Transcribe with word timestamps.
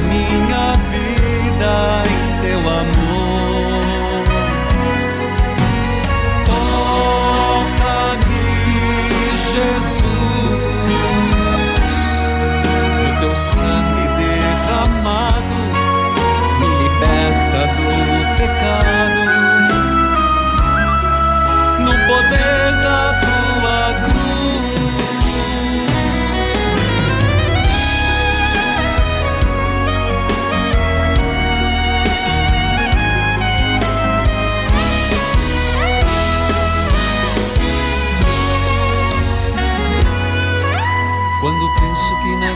minha 0.00 0.76
vida 0.90 2.17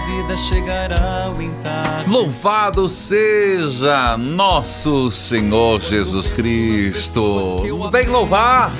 vida 0.06 0.36
chegará 0.36 1.32
o 1.36 1.40
entardecer. 1.40 2.10
Louvado 2.10 2.88
seja 2.88 4.16
nosso 4.16 5.10
Senhor 5.10 5.80
Jesus 5.80 6.32
Cristo. 6.32 7.62
Vem 7.90 8.08
louvar. 8.08 8.72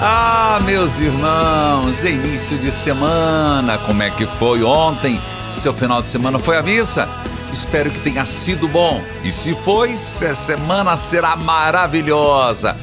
Ah, 0.00 0.60
meus 0.64 1.00
irmãos, 1.00 2.02
início 2.02 2.58
de 2.58 2.70
semana. 2.70 3.78
Como 3.78 4.02
é 4.02 4.10
que 4.10 4.26
foi 4.26 4.62
ontem? 4.62 5.20
Seu 5.50 5.74
final 5.74 6.00
de 6.00 6.08
semana 6.08 6.38
foi 6.38 6.56
a 6.56 6.62
missa? 6.62 7.08
Espero 7.52 7.90
que 7.90 8.00
tenha 8.00 8.24
sido 8.24 8.68
bom. 8.68 9.02
E 9.24 9.32
se 9.32 9.54
foi, 9.56 9.92
essa 9.92 10.34
semana 10.34 10.96
será 10.96 11.36
maravilhosa. 11.36 12.76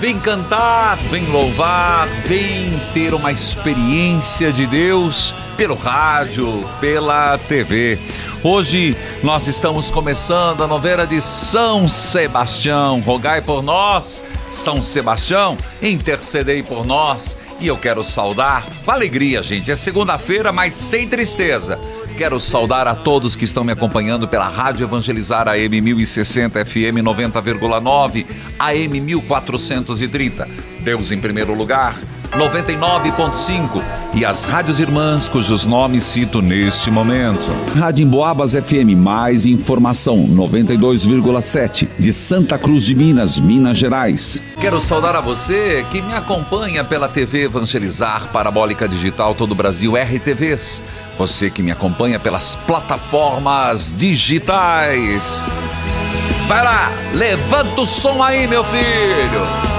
Vem 0.00 0.16
cantar, 0.20 0.96
vem 1.10 1.24
louvar, 1.26 2.06
vem 2.24 2.70
ter 2.94 3.12
uma 3.12 3.32
experiência 3.32 4.52
de 4.52 4.64
Deus 4.64 5.34
pelo 5.56 5.74
rádio, 5.74 6.64
pela 6.80 7.36
TV. 7.36 7.98
Hoje 8.40 8.96
nós 9.24 9.48
estamos 9.48 9.90
começando 9.90 10.62
a 10.62 10.68
novena 10.68 11.04
de 11.04 11.20
São 11.20 11.88
Sebastião. 11.88 13.00
Rogai 13.00 13.42
por 13.42 13.60
nós, 13.60 14.22
São 14.52 14.80
Sebastião, 14.80 15.58
intercedei 15.82 16.62
por 16.62 16.86
nós. 16.86 17.36
E 17.58 17.66
eu 17.66 17.76
quero 17.76 18.04
saudar 18.04 18.64
com 18.84 18.92
alegria, 18.92 19.42
gente. 19.42 19.68
É 19.68 19.74
segunda-feira, 19.74 20.52
mas 20.52 20.74
sem 20.74 21.08
tristeza. 21.08 21.76
Quero 22.18 22.40
saudar 22.40 22.88
a 22.88 22.96
todos 22.96 23.36
que 23.36 23.44
estão 23.44 23.62
me 23.62 23.70
acompanhando 23.70 24.26
pela 24.26 24.48
Rádio 24.48 24.82
Evangelizar 24.82 25.46
AM 25.46 25.80
1060 25.80 26.64
FM 26.64 26.98
90,9 27.00 28.26
AM 28.58 29.00
1430. 29.00 30.48
Deus 30.80 31.12
em 31.12 31.20
primeiro 31.20 31.54
lugar. 31.54 31.94
99.5 32.32 33.82
e 34.14 34.24
as 34.24 34.44
rádios 34.44 34.78
irmãs 34.78 35.28
cujos 35.28 35.64
nomes 35.64 36.04
cito 36.04 36.42
neste 36.42 36.90
momento. 36.90 37.40
Rádio 37.76 38.04
Emboabas 38.04 38.52
FM, 38.52 38.96
mais 38.96 39.46
informação, 39.46 40.18
92,7, 40.28 41.88
de 41.98 42.12
Santa 42.12 42.58
Cruz 42.58 42.84
de 42.84 42.94
Minas, 42.94 43.40
Minas 43.40 43.78
Gerais. 43.78 44.40
Quero 44.60 44.80
saudar 44.80 45.16
a 45.16 45.20
você 45.20 45.84
que 45.90 46.02
me 46.02 46.14
acompanha 46.14 46.84
pela 46.84 47.08
TV 47.08 47.44
Evangelizar 47.44 48.28
Parabólica 48.32 48.86
Digital 48.86 49.34
Todo 49.34 49.52
o 49.52 49.54
Brasil 49.54 49.94
RTVs. 49.96 50.82
Você 51.18 51.50
que 51.50 51.62
me 51.62 51.72
acompanha 51.72 52.18
pelas 52.20 52.54
plataformas 52.54 53.92
digitais. 53.96 55.46
Vai 56.46 56.62
lá, 56.62 56.92
levanta 57.12 57.80
o 57.80 57.86
som 57.86 58.22
aí, 58.22 58.46
meu 58.46 58.64
filho. 58.64 59.77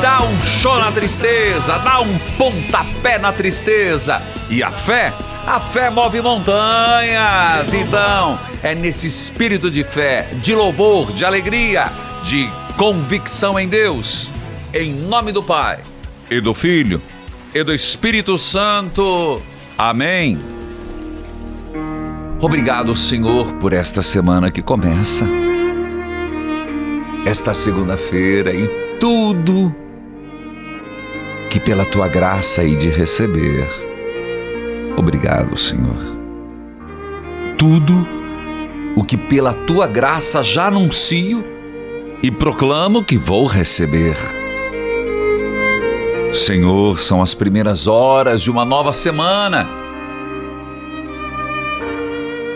Dá 0.00 0.22
um 0.22 0.42
show 0.42 0.78
na 0.78 0.90
tristeza, 0.90 1.78
dá 1.80 2.00
um 2.00 2.18
pontapé 2.38 3.18
na 3.18 3.34
tristeza. 3.34 4.22
E 4.48 4.62
a 4.62 4.70
fé? 4.70 5.12
A 5.46 5.60
fé 5.60 5.90
move 5.90 6.22
montanhas. 6.22 7.74
Então, 7.74 8.38
é 8.62 8.74
nesse 8.74 9.06
espírito 9.06 9.70
de 9.70 9.84
fé, 9.84 10.26
de 10.42 10.54
louvor, 10.54 11.12
de 11.12 11.22
alegria, 11.22 11.92
de 12.24 12.48
convicção 12.78 13.60
em 13.60 13.68
Deus, 13.68 14.30
em 14.72 14.90
nome 14.90 15.32
do 15.32 15.42
Pai, 15.42 15.80
e 16.30 16.40
do 16.40 16.54
Filho, 16.54 17.02
e 17.54 17.62
do 17.62 17.74
Espírito 17.74 18.38
Santo. 18.38 19.42
Amém. 19.76 20.40
Obrigado, 22.40 22.96
Senhor, 22.96 23.52
por 23.54 23.74
esta 23.74 24.00
semana 24.00 24.50
que 24.50 24.62
começa. 24.62 25.26
Esta 27.26 27.52
segunda-feira 27.52 28.50
e 28.50 28.66
tudo 28.98 29.89
que 31.50 31.58
pela 31.58 31.84
tua 31.84 32.06
graça 32.06 32.62
hei 32.62 32.76
de 32.76 32.88
receber. 32.88 33.68
Obrigado, 34.96 35.58
Senhor. 35.58 36.16
Tudo 37.58 38.06
o 38.94 39.02
que 39.02 39.16
pela 39.16 39.52
tua 39.52 39.88
graça 39.88 40.44
já 40.44 40.68
anuncio 40.68 41.44
e 42.22 42.30
proclamo 42.30 43.02
que 43.02 43.16
vou 43.16 43.46
receber. 43.46 44.16
Senhor, 46.32 47.00
são 47.00 47.20
as 47.20 47.34
primeiras 47.34 47.88
horas 47.88 48.40
de 48.40 48.48
uma 48.48 48.64
nova 48.64 48.92
semana. 48.92 49.68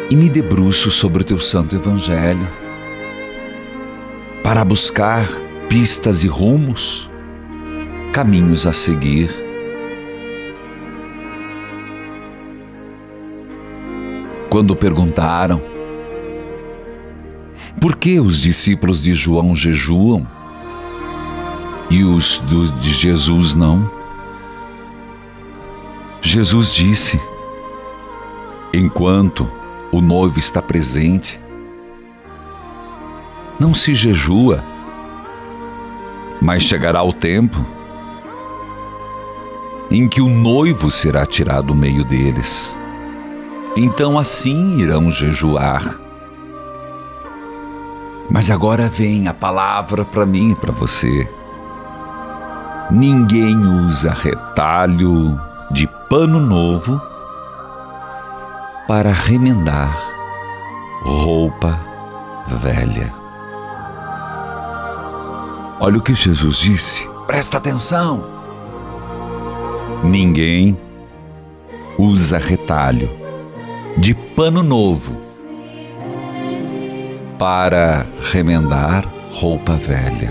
E 0.09 0.15
me 0.15 0.31
debruço 0.31 0.93
sobre 0.93 1.23
o 1.23 1.25
teu 1.25 1.41
santo 1.41 1.75
evangelho 1.75 2.47
para 4.45 4.65
buscar 4.65 5.27
pistas 5.69 6.23
e 6.23 6.29
rumos 6.29 7.11
caminhos 8.15 8.65
a 8.65 8.73
seguir. 8.73 9.29
Quando 14.49 14.77
perguntaram 14.77 15.61
por 17.81 17.97
que 17.97 18.21
os 18.21 18.41
discípulos 18.41 19.03
de 19.03 19.15
João 19.15 19.53
jejuam 19.57 20.25
e 21.91 22.05
os 22.05 22.41
de 22.81 22.91
Jesus 22.91 23.53
não, 23.53 23.91
Jesus 26.23 26.73
disse: 26.73 27.21
enquanto 28.73 29.51
o 29.91 30.01
noivo 30.01 30.39
está 30.39 30.63
presente, 30.63 31.41
não 33.59 33.75
se 33.75 33.93
jejua, 33.93 34.63
mas 36.41 36.63
chegará 36.63 37.03
o 37.03 37.13
tempo 37.13 37.84
em 39.91 40.09
que 40.09 40.21
o 40.21 40.29
noivo 40.29 40.91
será 40.91 41.27
tirado 41.27 41.69
do 41.69 41.75
meio 41.75 42.05
deles. 42.05 42.77
Então 43.77 44.19
assim 44.19 44.79
irão 44.79 45.11
jejuar. 45.11 45.99
Mas 48.31 48.51
agora 48.51 48.89
vem 48.89 49.29
a 49.29 49.35
palavra 49.35 50.05
para 50.05 50.25
mim 50.25 50.53
e 50.53 50.55
para 50.55 50.73
você. 50.73 51.29
Ninguém 52.91 53.57
usa 53.57 54.11
retalho 54.13 55.39
de 55.71 55.87
pano 56.09 56.39
novo 56.41 57.01
para 58.87 59.13
remendar 59.13 59.99
roupa 61.03 61.79
velha. 62.47 63.13
Olha 65.81 65.99
o 65.99 66.03
que 66.03 66.15
Jesus 66.15 66.57
disse. 66.57 67.09
Presta 67.27 67.59
atenção. 67.59 68.34
Ninguém 70.05 70.77
usa 71.99 72.37
retalho 72.37 73.09
de 73.97 74.15
pano 74.15 74.63
novo 74.63 75.17
para 77.39 78.07
remendar 78.21 79.11
roupa 79.33 79.77
velha. 79.77 80.31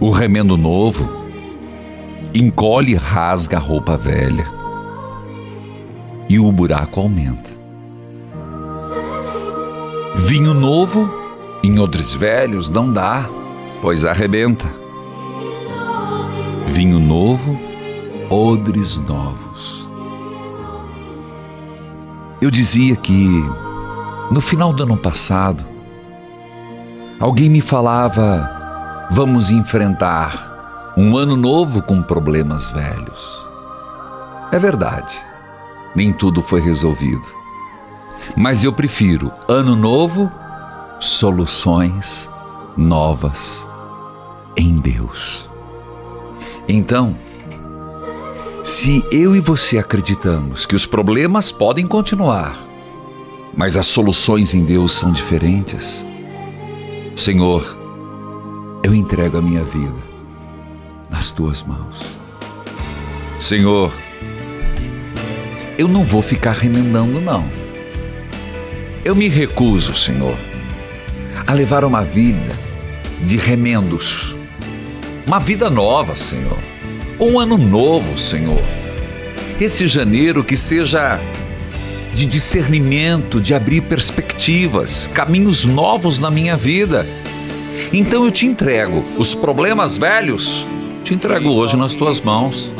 O 0.00 0.10
remendo 0.10 0.56
novo 0.56 1.06
encolhe 2.34 2.92
e 2.92 2.96
rasga 2.96 3.58
a 3.58 3.60
roupa 3.60 3.98
velha. 3.98 4.46
E 6.26 6.38
o 6.38 6.50
buraco 6.50 7.00
aumenta. 7.00 7.50
Vinho 10.16 10.54
novo 10.54 11.08
em 11.62 11.78
odres 11.78 12.14
velhos 12.14 12.70
não 12.70 12.90
dá, 12.92 13.28
pois 13.82 14.06
arrebenta. 14.06 14.87
Vinho 16.70 16.98
novo, 16.98 17.58
odres 18.30 18.98
novos. 19.00 19.88
Eu 22.40 22.50
dizia 22.50 22.94
que 22.94 23.28
no 24.30 24.40
final 24.40 24.72
do 24.72 24.82
ano 24.82 24.96
passado, 24.96 25.64
alguém 27.18 27.48
me 27.48 27.60
falava: 27.60 29.08
vamos 29.10 29.50
enfrentar 29.50 30.92
um 30.96 31.16
ano 31.16 31.36
novo 31.36 31.82
com 31.82 32.02
problemas 32.02 32.70
velhos. 32.70 33.48
É 34.52 34.58
verdade, 34.58 35.18
nem 35.96 36.12
tudo 36.12 36.42
foi 36.42 36.60
resolvido. 36.60 37.26
Mas 38.36 38.62
eu 38.62 38.72
prefiro 38.72 39.32
ano 39.48 39.74
novo, 39.74 40.30
soluções 41.00 42.30
novas 42.76 43.66
em 44.56 44.76
Deus. 44.78 45.47
Então, 46.68 47.16
se 48.62 49.02
eu 49.10 49.34
e 49.34 49.40
você 49.40 49.78
acreditamos 49.78 50.66
que 50.66 50.74
os 50.74 50.84
problemas 50.84 51.50
podem 51.50 51.86
continuar, 51.86 52.68
mas 53.56 53.76
as 53.76 53.86
soluções 53.86 54.52
em 54.52 54.64
Deus 54.64 54.92
são 54.92 55.10
diferentes. 55.10 56.06
Senhor, 57.16 57.76
eu 58.82 58.94
entrego 58.94 59.38
a 59.38 59.42
minha 59.42 59.64
vida 59.64 59.96
nas 61.10 61.30
tuas 61.30 61.62
mãos. 61.62 62.14
Senhor, 63.40 63.90
eu 65.78 65.88
não 65.88 66.04
vou 66.04 66.20
ficar 66.20 66.52
remendando, 66.52 67.20
não. 67.20 67.48
Eu 69.04 69.16
me 69.16 69.26
recuso, 69.26 69.94
Senhor, 69.94 70.36
a 71.46 71.54
levar 71.54 71.82
uma 71.84 72.04
vida 72.04 72.52
de 73.22 73.36
remendos. 73.38 74.37
Uma 75.28 75.38
vida 75.38 75.68
nova, 75.68 76.16
Senhor. 76.16 76.56
Um 77.20 77.38
ano 77.38 77.58
novo, 77.58 78.16
Senhor. 78.16 78.62
Esse 79.60 79.86
janeiro 79.86 80.42
que 80.42 80.56
seja 80.56 81.20
de 82.14 82.24
discernimento, 82.24 83.38
de 83.38 83.52
abrir 83.52 83.82
perspectivas, 83.82 85.06
caminhos 85.06 85.66
novos 85.66 86.18
na 86.18 86.30
minha 86.30 86.56
vida. 86.56 87.06
Então 87.92 88.24
eu 88.24 88.30
te 88.30 88.46
entrego 88.46 88.96
os 89.18 89.34
problemas 89.34 89.98
velhos, 89.98 90.64
te 91.04 91.12
entrego 91.12 91.50
hoje 91.50 91.76
nas 91.76 91.92
tuas 91.92 92.22
mãos. 92.22 92.72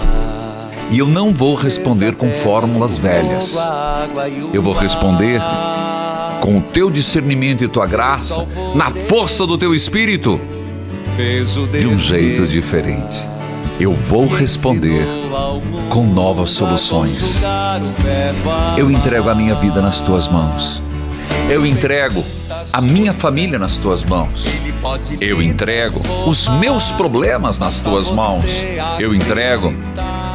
E 0.90 1.00
eu 1.00 1.06
não 1.06 1.34
vou 1.34 1.54
responder 1.54 2.14
com 2.14 2.30
fórmulas 2.30 2.96
velhas. 2.96 3.58
Eu 4.54 4.62
vou 4.62 4.72
responder 4.72 5.42
com 6.40 6.56
o 6.56 6.62
teu 6.62 6.90
discernimento 6.90 7.62
e 7.62 7.68
tua 7.68 7.86
graça, 7.86 8.46
na 8.74 8.90
força 8.90 9.46
do 9.46 9.58
teu 9.58 9.74
espírito, 9.74 10.40
de 11.72 11.86
um 11.88 11.96
jeito 11.96 12.46
diferente. 12.46 13.16
Eu 13.80 13.92
vou 13.92 14.28
responder 14.28 15.04
com 15.90 16.06
novas 16.06 16.52
soluções. 16.52 17.40
Eu 18.76 18.88
entrego 18.88 19.28
a 19.28 19.34
minha 19.34 19.56
vida 19.56 19.82
nas 19.82 20.00
tuas 20.00 20.28
mãos. 20.28 20.80
Eu 21.50 21.66
entrego 21.66 22.24
a 22.72 22.80
minha 22.80 23.12
família 23.12 23.58
nas 23.58 23.78
tuas 23.78 24.04
mãos. 24.04 24.46
Eu 25.20 25.42
entrego 25.42 25.98
os 26.24 26.46
meus 26.60 26.92
problemas 26.92 27.58
nas 27.58 27.80
tuas 27.80 28.12
mãos. 28.12 28.44
Eu 29.00 29.12
entrego 29.12 29.74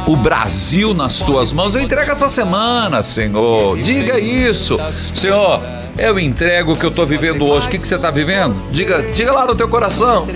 o 0.06 0.16
Brasil 0.16 0.92
nas 0.92 1.20
tuas 1.20 1.50
mãos. 1.50 1.74
Eu 1.74 1.80
entrego 1.80 2.10
essa 2.10 2.28
semana, 2.28 3.02
Senhor. 3.02 3.78
Diga 3.78 4.20
isso. 4.20 4.78
Senhor, 5.14 5.62
eu 5.98 6.18
entrego 6.18 6.72
o 6.72 6.76
que 6.76 6.84
eu 6.84 6.90
estou 6.90 7.06
vivendo 7.06 7.46
hoje. 7.46 7.66
O 7.66 7.70
que, 7.70 7.78
que 7.78 7.86
você 7.86 7.96
está 7.96 8.10
vivendo? 8.10 8.54
Diga, 8.72 9.02
diga 9.14 9.32
lá 9.32 9.46
no 9.46 9.54
teu 9.54 9.68
coração. 9.68 10.26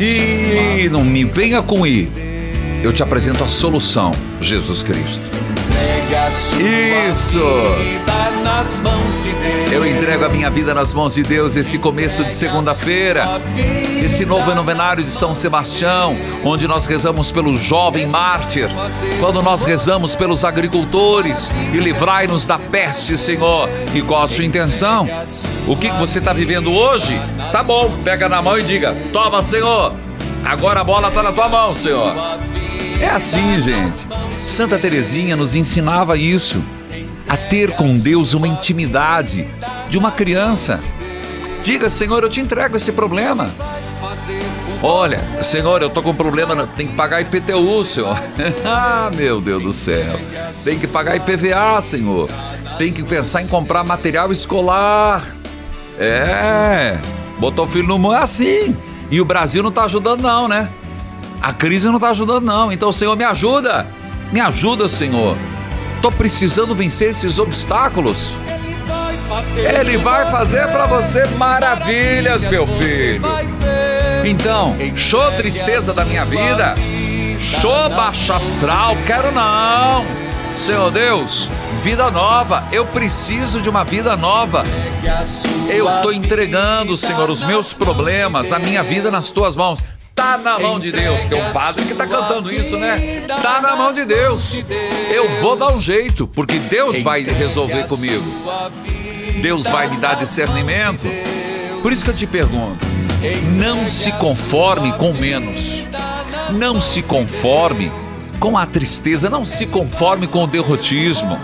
E 0.00 0.88
não 0.90 1.04
me 1.04 1.24
venha 1.24 1.62
com 1.62 1.86
ir 1.86 2.10
eu 2.84 2.92
te 2.92 3.02
apresento 3.02 3.42
a 3.42 3.48
solução, 3.48 4.12
Jesus 4.42 4.82
Cristo. 4.82 5.43
Isso! 7.10 7.38
Eu 9.70 9.86
entrego 9.86 10.24
a 10.24 10.28
minha 10.28 10.48
vida 10.48 10.72
nas 10.72 10.94
mãos 10.94 11.14
de 11.14 11.22
Deus 11.22 11.54
esse 11.54 11.78
começo 11.78 12.24
de 12.24 12.32
segunda-feira, 12.32 13.26
esse 14.02 14.24
novo 14.24 14.54
novenário 14.54 15.04
de 15.04 15.10
São 15.10 15.34
Sebastião, 15.34 16.16
onde 16.42 16.66
nós 16.66 16.86
rezamos 16.86 17.30
pelo 17.30 17.58
jovem 17.58 18.06
mártir, 18.06 18.70
quando 19.20 19.42
nós 19.42 19.64
rezamos 19.64 20.16
pelos 20.16 20.44
agricultores 20.44 21.50
e 21.74 21.76
livrai-nos 21.76 22.46
da 22.46 22.58
peste, 22.58 23.18
Senhor. 23.18 23.68
E 23.94 24.00
qual 24.00 24.22
a 24.22 24.28
sua 24.28 24.44
intenção? 24.44 25.06
O 25.66 25.76
que 25.76 25.90
você 25.90 26.20
está 26.20 26.32
vivendo 26.32 26.72
hoje? 26.72 27.20
Tá 27.52 27.62
bom, 27.62 27.90
pega 28.02 28.30
na 28.30 28.40
mão 28.40 28.58
e 28.58 28.62
diga: 28.62 28.96
Toma, 29.12 29.42
Senhor. 29.42 29.92
Agora 30.42 30.80
a 30.80 30.84
bola 30.84 31.08
está 31.08 31.22
na 31.22 31.32
tua 31.32 31.48
mão, 31.48 31.74
Senhor. 31.74 32.14
É 33.00 33.10
assim, 33.10 33.60
gente. 33.60 34.06
Santa 34.36 34.78
Teresinha 34.78 35.36
nos 35.36 35.54
ensinava 35.54 36.16
isso, 36.16 36.62
a 37.28 37.36
ter 37.36 37.72
com 37.72 37.98
Deus 37.98 38.34
uma 38.34 38.48
intimidade 38.48 39.46
de 39.88 39.98
uma 39.98 40.10
criança. 40.10 40.82
Diga, 41.62 41.88
Senhor, 41.88 42.22
eu 42.22 42.28
te 42.28 42.40
entrego 42.40 42.76
esse 42.76 42.92
problema. 42.92 43.50
Olha, 44.82 45.18
Senhor, 45.42 45.80
eu 45.80 45.88
tô 45.88 46.02
com 46.02 46.10
um 46.10 46.14
problema, 46.14 46.68
tem 46.76 46.86
que 46.86 46.94
pagar 46.94 47.22
IPTU, 47.22 47.84
Senhor. 47.86 48.16
ah, 48.64 49.10
meu 49.14 49.40
Deus 49.40 49.62
do 49.62 49.72
céu. 49.72 50.20
Tem 50.62 50.78
que 50.78 50.86
pagar 50.86 51.16
IPVA, 51.16 51.80
Senhor. 51.80 52.28
Tem 52.76 52.92
que 52.92 53.02
pensar 53.02 53.40
em 53.40 53.46
comprar 53.46 53.82
material 53.82 54.30
escolar. 54.30 55.24
É, 55.98 56.98
botou 57.38 57.66
filho 57.66 57.88
no 57.88 57.98
mundo 57.98 58.14
é 58.14 58.18
assim. 58.18 58.76
E 59.10 59.20
o 59.20 59.24
Brasil 59.24 59.62
não 59.62 59.70
tá 59.70 59.84
ajudando 59.84 60.22
não, 60.22 60.48
né? 60.48 60.68
A 61.44 61.52
crise 61.52 61.86
não 61.88 61.96
está 61.96 62.08
ajudando, 62.08 62.46
não. 62.46 62.72
Então, 62.72 62.90
Senhor, 62.90 63.14
me 63.18 63.22
ajuda. 63.22 63.86
Me 64.32 64.40
ajuda, 64.40 64.88
Senhor. 64.88 65.36
Estou 65.96 66.10
precisando 66.10 66.74
vencer 66.74 67.10
esses 67.10 67.38
obstáculos. 67.38 68.34
Ele 69.54 69.98
vai 69.98 70.30
fazer 70.30 70.66
para 70.68 70.86
você 70.86 71.26
maravilhas, 71.36 72.46
meu 72.46 72.66
filho. 72.66 73.20
Então, 74.24 74.74
show 74.96 75.30
tristeza 75.32 75.92
da 75.92 76.06
minha 76.06 76.24
vida. 76.24 76.74
Show 77.60 77.90
baixo 77.90 78.32
astral. 78.32 78.96
Quero 79.06 79.30
não. 79.32 80.02
Senhor 80.56 80.90
Deus, 80.90 81.50
vida 81.82 82.10
nova. 82.10 82.64
Eu 82.72 82.86
preciso 82.86 83.60
de 83.60 83.68
uma 83.68 83.84
vida 83.84 84.16
nova. 84.16 84.64
Eu 85.68 85.94
estou 85.94 86.10
entregando, 86.10 86.96
Senhor, 86.96 87.28
os 87.28 87.42
meus 87.42 87.74
problemas, 87.74 88.50
a 88.50 88.58
minha 88.58 88.82
vida 88.82 89.10
nas 89.10 89.28
tuas 89.28 89.56
mãos. 89.56 89.80
Tá 90.14 90.38
na 90.38 90.58
mão 90.60 90.78
de 90.78 90.92
Deus. 90.92 91.24
Tem 91.24 91.42
um 91.42 91.52
padre 91.52 91.84
que 91.84 91.94
tá 91.94 92.06
cantando 92.06 92.52
isso, 92.52 92.76
né? 92.76 93.24
Tá 93.26 93.60
na 93.60 93.74
mão 93.74 93.92
de 93.92 94.04
Deus. 94.04 94.54
Eu 95.10 95.28
vou 95.40 95.56
dar 95.56 95.72
um 95.72 95.80
jeito, 95.80 96.26
porque 96.26 96.58
Deus 96.58 97.02
vai 97.02 97.22
resolver 97.22 97.88
comigo. 97.88 98.24
Deus 99.42 99.66
vai 99.66 99.88
me 99.88 99.96
dar 99.96 100.14
discernimento. 100.14 101.04
Por 101.82 101.92
isso 101.92 102.04
que 102.04 102.10
eu 102.10 102.16
te 102.16 102.26
pergunto: 102.28 102.86
não 103.56 103.88
se 103.88 104.12
conforme 104.12 104.92
com 104.92 105.12
menos. 105.12 105.84
Não 106.50 106.80
se 106.80 107.02
conforme 107.02 107.90
com 108.38 108.56
a 108.56 108.66
tristeza. 108.66 109.28
Não 109.28 109.44
se 109.44 109.66
conforme 109.66 110.28
com 110.28 110.44
o 110.44 110.46
derrotismo. 110.46 111.36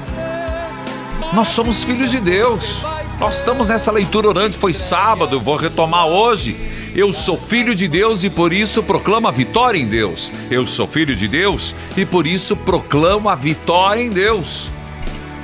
Nós 1.33 1.49
somos 1.49 1.83
filhos 1.83 2.11
de 2.11 2.21
Deus. 2.21 2.77
Nós 3.19 3.37
estamos 3.37 3.67
nessa 3.67 3.91
leitura 3.91 4.29
orante. 4.29 4.57
Foi 4.57 4.73
sábado, 4.73 5.35
eu 5.35 5.41
vou 5.41 5.57
retomar 5.57 6.07
hoje. 6.07 6.57
Eu 6.95 7.13
sou 7.13 7.39
filho 7.39 7.75
de 7.75 7.87
Deus 7.87 8.25
e 8.25 8.31
por 8.31 8.53
isso 8.53 8.83
proclamo 8.83 9.29
a 9.29 9.31
vitória 9.31 9.79
em 9.79 9.87
Deus. 9.87 10.33
Eu 10.51 10.67
sou 10.67 10.89
filho 10.89 11.15
de 11.15 11.29
Deus 11.29 11.75
e 11.97 12.05
por 12.05 12.27
isso 12.27 12.57
proclamo 12.57 13.29
a 13.29 13.35
vitória 13.37 14.03
em 14.03 14.11
Deus. 14.11 14.71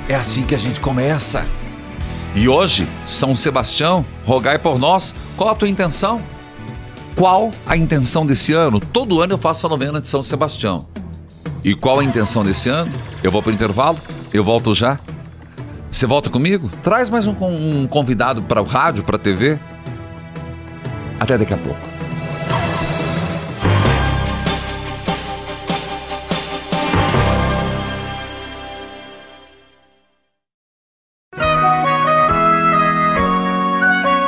É 0.09 0.15
assim 0.15 0.43
que 0.43 0.53
a 0.53 0.57
gente 0.57 0.79
começa. 0.81 1.45
E 2.35 2.49
hoje, 2.49 2.85
São 3.05 3.33
Sebastião, 3.33 4.05
rogai 4.25 4.59
por 4.59 4.77
nós. 4.77 5.15
Qual 5.37 5.49
a 5.49 5.55
tua 5.55 5.69
intenção? 5.69 6.21
Qual 7.15 7.51
a 7.65 7.77
intenção 7.77 8.25
desse 8.25 8.51
ano? 8.51 8.79
Todo 8.79 9.21
ano 9.21 9.33
eu 9.33 9.37
faço 9.37 9.65
a 9.65 9.69
novena 9.69 10.01
de 10.01 10.07
São 10.07 10.21
Sebastião. 10.21 10.85
E 11.63 11.73
qual 11.73 11.99
a 11.99 12.03
intenção 12.03 12.43
desse 12.43 12.67
ano? 12.67 12.91
Eu 13.23 13.31
vou 13.31 13.41
para 13.41 13.51
o 13.51 13.53
intervalo, 13.53 13.97
eu 14.33 14.43
volto 14.43 14.75
já. 14.75 14.99
Você 15.89 16.05
volta 16.05 16.29
comigo? 16.29 16.69
Traz 16.83 17.09
mais 17.09 17.25
um, 17.25 17.33
um 17.41 17.87
convidado 17.87 18.41
para 18.43 18.61
o 18.61 18.65
rádio, 18.65 19.03
para 19.03 19.15
a 19.15 19.19
TV. 19.19 19.57
Até 21.19 21.37
daqui 21.37 21.53
a 21.53 21.57
pouco. 21.57 21.79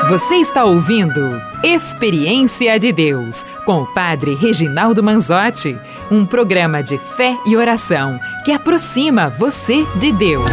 Você 0.09 0.35
está 0.37 0.63
ouvindo 0.63 1.39
Experiência 1.63 2.79
de 2.79 2.91
Deus 2.91 3.45
com 3.63 3.83
o 3.83 3.93
Padre 3.93 4.33
Reginaldo 4.33 5.03
Manzotti 5.03 5.77
um 6.11 6.25
programa 6.25 6.81
de 6.81 6.97
fé 6.97 7.37
e 7.45 7.55
oração 7.55 8.19
que 8.43 8.51
aproxima 8.51 9.29
você 9.29 9.85
de 9.99 10.11
Deus. 10.11 10.49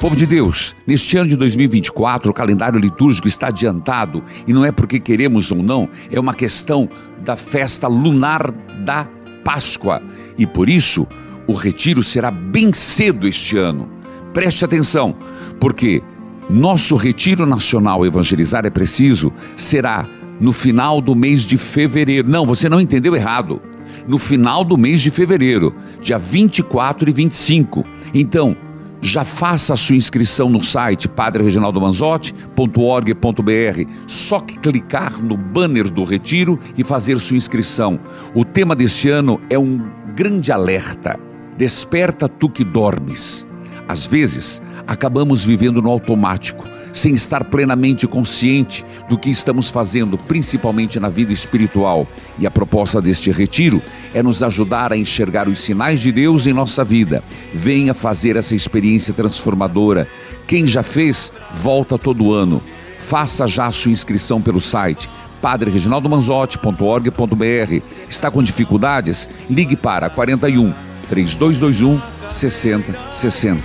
Povo 0.00 0.16
de 0.16 0.24
Deus, 0.24 0.74
neste 0.86 1.18
ano 1.18 1.28
de 1.28 1.36
2024, 1.36 2.30
o 2.30 2.32
calendário 2.32 2.80
litúrgico 2.80 3.28
está 3.28 3.48
adiantado 3.48 4.24
e 4.46 4.52
não 4.52 4.64
é 4.64 4.72
porque 4.72 4.98
queremos 4.98 5.52
ou 5.52 5.62
não, 5.62 5.90
é 6.10 6.18
uma 6.18 6.32
questão 6.32 6.88
da 7.22 7.36
festa 7.36 7.86
lunar 7.86 8.50
da 8.82 9.06
Páscoa. 9.44 10.02
E 10.38 10.46
por 10.46 10.70
isso, 10.70 11.06
o 11.46 11.52
retiro 11.52 12.02
será 12.02 12.30
bem 12.30 12.72
cedo 12.72 13.28
este 13.28 13.58
ano. 13.58 13.90
Preste 14.32 14.64
atenção, 14.64 15.14
porque 15.60 16.02
nosso 16.48 16.96
retiro 16.96 17.44
nacional 17.44 18.06
Evangelizar 18.06 18.64
é 18.64 18.70
Preciso 18.70 19.30
será 19.54 20.08
no 20.40 20.54
final 20.54 21.02
do 21.02 21.14
mês 21.14 21.42
de 21.42 21.58
fevereiro. 21.58 22.26
Não, 22.26 22.46
você 22.46 22.70
não 22.70 22.80
entendeu 22.80 23.14
errado. 23.14 23.60
No 24.08 24.16
final 24.16 24.64
do 24.64 24.78
mês 24.78 25.02
de 25.02 25.10
fevereiro, 25.10 25.74
dia 26.00 26.18
24 26.18 27.10
e 27.10 27.12
25. 27.12 27.84
Então, 28.14 28.56
já 29.00 29.24
faça 29.24 29.74
a 29.74 29.76
sua 29.76 29.96
inscrição 29.96 30.48
no 30.48 30.62
site 30.62 31.08
padrereginaldomanzotti.org.br. 31.08 33.90
Só 34.06 34.38
que 34.40 34.56
clicar 34.58 35.20
no 35.22 35.36
banner 35.36 35.90
do 35.90 36.04
retiro 36.04 36.58
e 36.76 36.84
fazer 36.84 37.18
sua 37.20 37.36
inscrição. 37.36 37.98
O 38.34 38.44
tema 38.44 38.76
deste 38.76 39.08
ano 39.08 39.40
é 39.48 39.58
um 39.58 39.80
grande 40.14 40.52
alerta. 40.52 41.18
Desperta 41.56 42.28
tu 42.28 42.48
que 42.48 42.62
dormes. 42.64 43.46
Às 43.88 44.06
vezes, 44.06 44.62
acabamos 44.86 45.44
vivendo 45.44 45.82
no 45.82 45.90
automático, 45.90 46.64
sem 46.92 47.12
estar 47.12 47.42
plenamente 47.44 48.06
consciente 48.06 48.84
do 49.08 49.18
que 49.18 49.30
estamos 49.30 49.68
fazendo, 49.68 50.16
principalmente 50.16 51.00
na 51.00 51.08
vida 51.08 51.32
espiritual. 51.32 52.06
E 52.40 52.46
a 52.46 52.50
proposta 52.50 53.00
deste 53.00 53.30
retiro 53.30 53.82
é 54.14 54.22
nos 54.22 54.42
ajudar 54.42 54.92
a 54.92 54.96
enxergar 54.96 55.46
os 55.46 55.60
sinais 55.60 56.00
de 56.00 56.10
Deus 56.10 56.46
em 56.46 56.54
nossa 56.54 56.82
vida. 56.82 57.22
Venha 57.54 57.92
fazer 57.92 58.34
essa 58.34 58.54
experiência 58.54 59.12
transformadora. 59.12 60.08
Quem 60.48 60.66
já 60.66 60.82
fez, 60.82 61.30
volta 61.52 61.98
todo 61.98 62.32
ano. 62.32 62.62
Faça 62.98 63.46
já 63.46 63.70
sua 63.70 63.92
inscrição 63.92 64.40
pelo 64.40 64.60
site 64.60 65.08
padrereginaldomanzotti.org.br. 65.40 67.86
Está 68.08 68.30
com 68.30 68.42
dificuldades? 68.42 69.28
Ligue 69.48 69.76
para 69.76 70.10
41 70.10 70.74
3221 71.08 72.00
6060. 72.28 73.62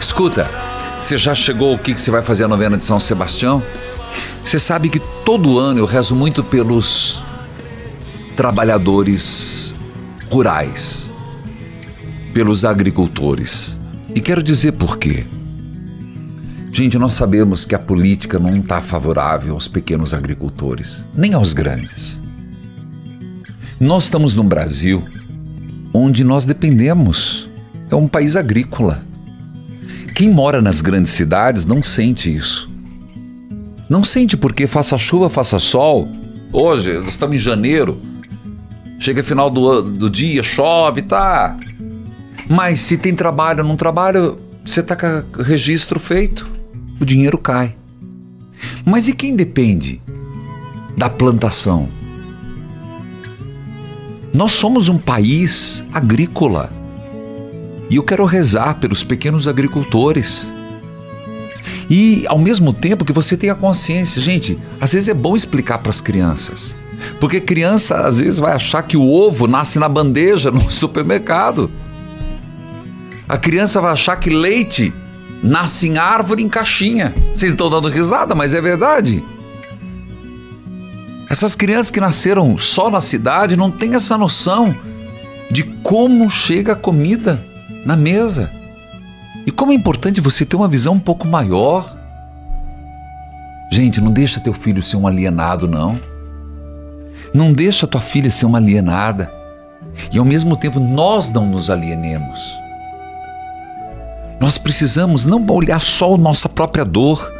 Escuta, 0.00 0.48
você 0.98 1.18
já 1.18 1.34
chegou 1.34 1.74
o 1.74 1.78
que 1.78 1.94
que 1.94 2.00
você 2.00 2.10
vai 2.10 2.22
fazer 2.22 2.44
a 2.44 2.48
novena 2.48 2.76
de 2.76 2.84
São 2.84 2.98
Sebastião? 2.98 3.62
Você 4.44 4.58
sabe 4.58 4.88
que 4.88 4.98
todo 5.24 5.58
ano 5.58 5.78
eu 5.80 5.86
rezo 5.86 6.16
muito 6.16 6.42
pelos 6.42 7.22
trabalhadores 8.38 9.74
rurais, 10.30 11.10
pelos 12.32 12.64
agricultores. 12.64 13.80
E 14.14 14.20
quero 14.20 14.44
dizer 14.44 14.74
por 14.74 14.96
quê. 14.96 15.26
Gente, 16.70 16.96
nós 17.00 17.14
sabemos 17.14 17.64
que 17.64 17.74
a 17.74 17.80
política 17.80 18.38
não 18.38 18.56
está 18.58 18.80
favorável 18.80 19.54
aos 19.54 19.66
pequenos 19.66 20.14
agricultores, 20.14 21.04
nem 21.12 21.34
aos 21.34 21.52
grandes. 21.52 22.20
Nós 23.80 24.04
estamos 24.04 24.34
num 24.34 24.46
Brasil 24.46 25.04
onde 25.92 26.22
nós 26.22 26.44
dependemos. 26.44 27.50
É 27.90 27.96
um 27.96 28.06
país 28.06 28.36
agrícola. 28.36 29.02
Quem 30.14 30.30
mora 30.30 30.62
nas 30.62 30.80
grandes 30.80 31.10
cidades 31.10 31.66
não 31.66 31.82
sente 31.82 32.32
isso. 32.32 32.70
Não 33.88 34.04
sente 34.04 34.36
porque 34.36 34.68
faça 34.68 34.96
chuva, 34.96 35.28
faça 35.28 35.58
sol. 35.58 36.08
Hoje, 36.52 37.00
nós 37.00 37.08
estamos 37.08 37.34
em 37.34 37.40
janeiro. 37.40 38.06
Chega 38.98 39.22
final 39.22 39.48
do, 39.48 39.82
do 39.82 40.10
dia, 40.10 40.42
chove, 40.42 41.02
tá. 41.02 41.56
Mas 42.48 42.80
se 42.80 42.98
tem 42.98 43.14
trabalho 43.14 43.62
ou 43.62 43.68
não 43.68 43.76
trabalho, 43.76 44.38
você 44.64 44.82
tá 44.82 44.96
com 44.96 45.42
registro 45.42 46.00
feito. 46.00 46.48
O 47.00 47.04
dinheiro 47.04 47.38
cai. 47.38 47.76
Mas 48.84 49.06
e 49.06 49.12
quem 49.12 49.36
depende 49.36 50.00
da 50.96 51.08
plantação? 51.08 51.88
Nós 54.34 54.52
somos 54.52 54.88
um 54.88 54.98
país 54.98 55.84
agrícola. 55.92 56.70
E 57.88 57.96
eu 57.96 58.02
quero 58.02 58.24
rezar 58.24 58.74
pelos 58.74 59.04
pequenos 59.04 59.46
agricultores. 59.46 60.52
E 61.88 62.26
ao 62.26 62.38
mesmo 62.38 62.72
tempo 62.72 63.04
que 63.04 63.12
você 63.12 63.36
tenha 63.36 63.54
consciência, 63.54 64.20
gente, 64.20 64.58
às 64.80 64.92
vezes 64.92 65.08
é 65.08 65.14
bom 65.14 65.36
explicar 65.36 65.78
para 65.78 65.90
as 65.90 66.00
crianças. 66.00 66.76
Porque 67.20 67.40
criança 67.40 68.06
às 68.06 68.18
vezes 68.18 68.38
vai 68.38 68.52
achar 68.52 68.82
que 68.82 68.96
o 68.96 69.08
ovo 69.08 69.46
nasce 69.46 69.78
na 69.78 69.88
bandeja 69.88 70.50
no 70.52 70.70
supermercado. 70.70 71.70
A 73.28 73.36
criança 73.36 73.80
vai 73.80 73.92
achar 73.92 74.16
que 74.16 74.30
leite 74.30 74.92
nasce 75.42 75.88
em 75.88 75.98
árvore 75.98 76.42
em 76.42 76.48
caixinha. 76.48 77.14
Vocês 77.32 77.52
estão 77.52 77.70
dando 77.70 77.88
risada, 77.88 78.34
mas 78.34 78.54
é 78.54 78.60
verdade. 78.60 79.22
Essas 81.28 81.54
crianças 81.54 81.90
que 81.90 82.00
nasceram 82.00 82.56
só 82.56 82.90
na 82.90 83.00
cidade 83.00 83.56
não 83.56 83.70
têm 83.70 83.94
essa 83.94 84.16
noção 84.16 84.74
de 85.50 85.62
como 85.62 86.30
chega 86.30 86.72
a 86.72 86.76
comida 86.76 87.44
na 87.84 87.96
mesa. 87.96 88.50
E 89.46 89.50
como 89.50 89.72
é 89.72 89.74
importante 89.74 90.20
você 90.20 90.44
ter 90.44 90.56
uma 90.56 90.68
visão 90.68 90.94
um 90.94 91.00
pouco 91.00 91.26
maior. 91.26 91.96
Gente, 93.70 94.00
não 94.00 94.10
deixa 94.10 94.40
teu 94.40 94.54
filho 94.54 94.82
ser 94.82 94.96
um 94.96 95.06
alienado, 95.06 95.68
não. 95.68 96.00
Não 97.34 97.52
deixa 97.52 97.86
tua 97.86 98.00
filha 98.00 98.30
ser 98.30 98.46
uma 98.46 98.58
alienada. 98.58 99.32
E 100.12 100.18
ao 100.18 100.24
mesmo 100.24 100.56
tempo 100.56 100.80
nós 100.80 101.30
não 101.30 101.46
nos 101.46 101.70
alienemos. 101.70 102.58
Nós 104.40 104.56
precisamos 104.56 105.26
não 105.26 105.44
olhar 105.50 105.80
só 105.80 106.14
a 106.14 106.18
nossa 106.18 106.48
própria 106.48 106.84
dor, 106.84 107.32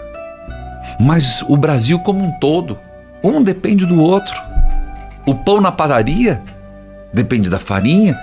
mas 0.99 1.43
o 1.43 1.57
Brasil 1.57 1.99
como 2.01 2.25
um 2.25 2.33
todo. 2.33 2.79
Um 3.23 3.43
depende 3.43 3.87
do 3.87 4.01
outro. 4.01 4.35
O 5.27 5.35
pão 5.35 5.61
na 5.61 5.71
padaria 5.71 6.43
depende 7.13 7.49
da 7.49 7.59
farinha, 7.59 8.19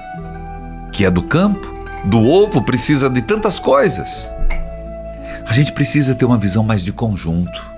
que 0.92 1.06
é 1.06 1.12
do 1.12 1.24
campo 1.24 1.76
do 2.06 2.24
ovo 2.24 2.62
precisa 2.62 3.10
de 3.10 3.22
tantas 3.22 3.58
coisas. 3.58 4.32
A 5.46 5.54
gente 5.54 5.72
precisa 5.72 6.16
ter 6.16 6.26
uma 6.26 6.38
visão 6.38 6.64
mais 6.64 6.84
de 6.84 6.92
conjunto. 6.92 7.75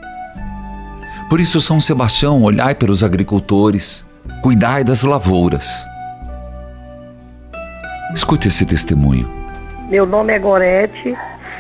Por 1.29 1.41
isso, 1.41 1.60
São 1.60 1.81
Sebastião, 1.81 2.41
olhai 2.41 2.74
pelos 2.74 3.03
agricultores, 3.03 4.05
cuidai 4.41 4.84
das 4.84 5.03
lavouras. 5.03 5.69
Escute 8.13 8.48
esse 8.48 8.65
testemunho. 8.65 9.29
Meu 9.89 10.05
nome 10.05 10.31
é 10.31 10.39
Gorete, 10.39 11.17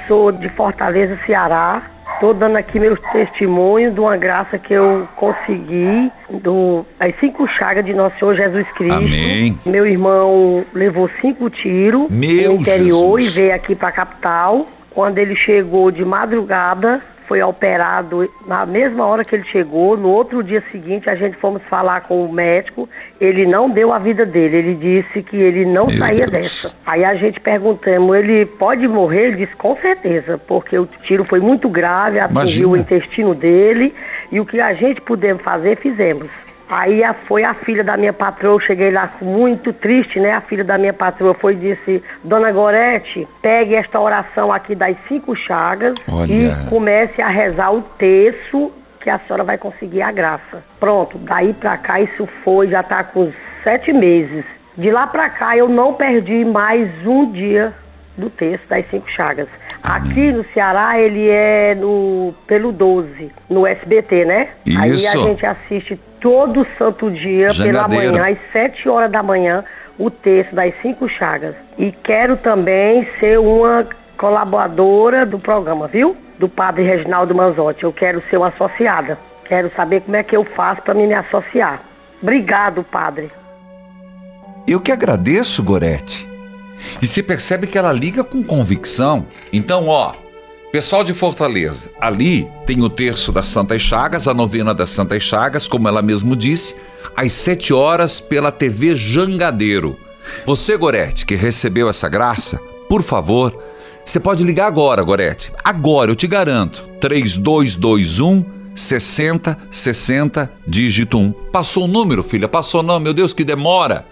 sou 0.07 0.31
de 0.31 0.47
Fortaleza, 0.49 1.19
Ceará. 1.25 1.83
Estou 2.13 2.33
dando 2.33 2.55
aqui 2.55 2.79
meu 2.79 2.97
testemunho 2.97 3.91
de 3.91 3.99
uma 3.99 4.15
graça 4.17 4.57
que 4.57 4.73
eu 4.73 5.07
consegui, 5.17 6.11
do, 6.41 6.85
as 6.99 7.13
cinco 7.19 7.45
chagas 7.45 7.85
de 7.85 7.93
Nosso 7.93 8.17
Senhor 8.17 8.35
Jesus 8.35 8.65
Cristo. 8.71 8.95
Amém. 8.95 9.59
Meu 9.65 9.85
irmão 9.85 10.65
levou 10.73 11.09
cinco 11.21 11.49
tiros 11.49 12.07
Meu 12.09 12.53
no 12.53 12.61
interior 12.61 13.19
Jesus. 13.19 13.35
e 13.35 13.39
veio 13.39 13.53
aqui 13.53 13.75
para 13.75 13.89
a 13.89 13.91
capital. 13.91 14.65
Quando 14.89 15.19
ele 15.19 15.35
chegou 15.35 15.91
de 15.91 16.03
madrugada, 16.03 17.03
foi 17.27 17.41
operado 17.41 18.29
na 18.47 18.65
mesma 18.65 19.05
hora 19.05 19.23
que 19.25 19.35
ele 19.35 19.43
chegou. 19.43 19.97
No 19.97 20.09
outro 20.09 20.41
dia 20.41 20.63
seguinte, 20.71 21.09
a 21.09 21.15
gente 21.15 21.37
fomos 21.37 21.61
falar 21.69 22.01
com 22.01 22.23
o 22.25 22.31
médico. 22.31 22.87
Ele 23.19 23.45
não 23.45 23.69
deu 23.69 23.91
a 23.91 23.99
vida 23.99 24.25
dele. 24.25 24.57
Ele 24.57 24.75
disse 24.75 25.21
que 25.21 25.35
ele 25.35 25.65
não 25.65 25.87
Meu 25.87 25.97
saía 25.97 26.25
Deus. 26.27 26.31
dessa. 26.31 26.77
Aí 26.85 27.03
a 27.03 27.15
gente 27.15 27.39
perguntamos, 27.39 28.15
ele 28.15 28.45
pode 28.45 28.87
morrer? 28.87 29.27
Ele 29.27 29.45
disse, 29.45 29.55
com 29.57 29.75
certeza, 29.77 30.37
porque 30.37 30.79
o 30.79 30.85
tiro 31.03 31.25
foi 31.25 31.39
muito 31.39 31.67
grave, 31.67 32.19
atingiu 32.19 32.69
Imagina. 32.69 32.69
o 32.69 32.77
intestino 32.77 33.35
dele. 33.35 33.93
E 34.31 34.39
o 34.39 34.45
que 34.45 34.61
a 34.61 34.73
gente 34.73 35.01
pudemos 35.01 35.43
fazer, 35.43 35.77
fizemos. 35.77 36.27
Aí 36.69 37.01
foi 37.27 37.43
a 37.43 37.53
filha 37.53 37.83
da 37.83 37.95
minha 37.95 38.11
patroa, 38.11 38.55
eu 38.55 38.59
cheguei 38.59 38.91
lá 38.91 39.11
muito 39.21 39.71
triste, 39.71 40.19
né? 40.19 40.33
A 40.33 40.41
filha 40.41 40.63
da 40.63 40.77
minha 40.77 40.93
patroa 40.93 41.33
foi 41.33 41.53
e 41.53 41.55
disse, 41.55 42.03
Dona 42.23 42.51
Gorete, 42.51 43.27
pegue 43.41 43.75
esta 43.75 43.99
oração 43.99 44.51
aqui 44.51 44.75
das 44.75 44.95
cinco 45.07 45.35
chagas 45.35 45.95
Olha. 46.11 46.31
e 46.31 46.69
comece 46.69 47.21
a 47.21 47.29
rezar 47.29 47.71
o 47.71 47.81
terço 47.97 48.71
que 48.99 49.09
a 49.09 49.19
senhora 49.19 49.45
vai 49.45 49.57
conseguir 49.57 50.01
a 50.01 50.11
graça. 50.11 50.61
Pronto, 50.79 51.17
daí 51.17 51.53
pra 51.53 51.77
cá 51.77 52.01
isso 52.01 52.27
foi, 52.43 52.67
já 52.69 52.83
tá 52.83 53.03
com 53.03 53.31
sete 53.63 53.93
meses. 53.93 54.43
De 54.77 54.91
lá 54.91 55.07
pra 55.07 55.29
cá 55.29 55.55
eu 55.55 55.69
não 55.69 55.93
perdi 55.93 56.43
mais 56.43 56.89
um 57.05 57.31
dia 57.31 57.73
do 58.17 58.29
terço 58.29 58.67
das 58.67 58.85
cinco 58.89 59.09
chagas. 59.09 59.47
Aqui 59.81 60.31
no 60.31 60.43
Ceará 60.53 60.99
ele 60.99 61.29
é 61.29 61.73
no 61.73 62.33
pelo 62.45 62.73
12, 62.73 63.31
no 63.49 63.65
SBT, 63.65 64.25
né? 64.25 64.49
Aí 64.77 64.91
a 64.91 64.93
Isso. 64.93 65.23
gente 65.23 65.45
assiste 65.45 65.97
todo 66.19 66.65
santo 66.77 67.09
dia 67.11 67.53
pela 67.53 67.53
Jangadeiro. 67.53 68.13
manhã, 68.13 68.31
às 68.31 68.51
7 68.51 68.89
horas 68.89 69.11
da 69.11 69.21
manhã, 69.23 69.63
o 69.97 70.09
texto 70.09 70.53
das 70.53 70.73
cinco 70.81 71.09
chagas. 71.09 71.55
E 71.77 71.91
quero 71.91 72.37
também 72.37 73.07
ser 73.19 73.39
uma 73.39 73.87
colaboradora 74.17 75.25
do 75.25 75.39
programa, 75.39 75.87
viu? 75.87 76.15
Do 76.37 76.47
padre 76.47 76.83
Reginaldo 76.83 77.33
Manzotti. 77.33 77.83
Eu 77.83 77.93
quero 77.93 78.21
ser 78.29 78.37
uma 78.37 78.49
associada. 78.49 79.17
Quero 79.45 79.71
saber 79.75 80.01
como 80.01 80.15
é 80.15 80.23
que 80.23 80.35
eu 80.35 80.43
faço 80.43 80.81
para 80.81 80.93
me 80.93 81.11
associar. 81.13 81.79
Obrigado, 82.21 82.83
padre. 82.83 83.31
Eu 84.67 84.79
que 84.79 84.91
agradeço, 84.91 85.63
Gorete. 85.63 86.27
E 87.01 87.07
você 87.07 87.23
percebe 87.23 87.65
que 87.65 87.77
ela 87.77 87.91
liga 87.91 88.23
com 88.23 88.43
convicção. 88.43 89.25
Então, 89.51 89.87
ó, 89.87 90.13
pessoal 90.77 91.03
de 91.03 91.11
Fortaleza, 91.11 91.89
ali 91.99 92.47
tem 92.67 92.83
o 92.83 92.89
terço 92.89 93.31
das 93.31 93.47
Santas 93.47 93.81
Chagas, 93.81 94.27
a 94.27 94.33
novena 94.33 94.75
das 94.75 94.91
Santas 94.91 95.23
Chagas, 95.23 95.67
como 95.67 95.87
ela 95.87 96.03
mesmo 96.03 96.35
disse, 96.35 96.75
às 97.15 97.33
7 97.33 97.73
horas 97.73 98.19
pela 98.19 98.51
TV 98.51 98.95
Jangadeiro. 98.95 99.97
Você, 100.45 100.77
Gorete, 100.77 101.25
que 101.25 101.33
recebeu 101.33 101.89
essa 101.89 102.07
graça, 102.07 102.57
por 102.87 103.01
favor, 103.01 103.59
você 104.05 104.19
pode 104.19 104.43
ligar 104.43 104.67
agora, 104.67 105.01
Gorete. 105.01 105.51
Agora, 105.63 106.11
eu 106.11 106.15
te 106.15 106.27
garanto. 106.27 106.87
3221 107.01 108.45
6060 108.75 110.51
dígito 110.67 111.17
1. 111.17 111.31
Passou 111.51 111.85
o 111.85 111.87
número, 111.87 112.23
filha? 112.23 112.47
Passou 112.47 112.83
não, 112.83 112.99
meu 112.99 113.15
Deus, 113.15 113.33
que 113.33 113.43
demora. 113.43 114.05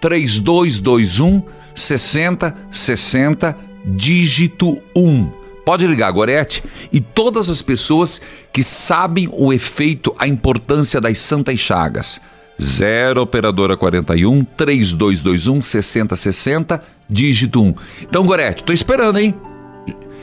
3221 0.00 1.42
6060 1.74 3.56
dígito 3.84 4.80
1. 4.94 5.41
Pode 5.64 5.86
ligar, 5.86 6.10
Gorete, 6.10 6.62
e 6.92 7.00
todas 7.00 7.48
as 7.48 7.62
pessoas 7.62 8.20
que 8.52 8.62
sabem 8.62 9.28
o 9.32 9.52
efeito, 9.52 10.14
a 10.18 10.26
importância 10.26 11.00
das 11.00 11.18
Santas 11.18 11.58
Chagas. 11.60 12.20
0 12.60 13.22
operadora 13.22 13.76
41 13.76 14.44
3221 14.44 15.62
6060 15.62 16.82
dígito 17.08 17.62
1. 17.62 17.74
Então, 18.02 18.24
Gorete, 18.24 18.62
tô 18.62 18.72
esperando, 18.72 19.18
hein? 19.18 19.34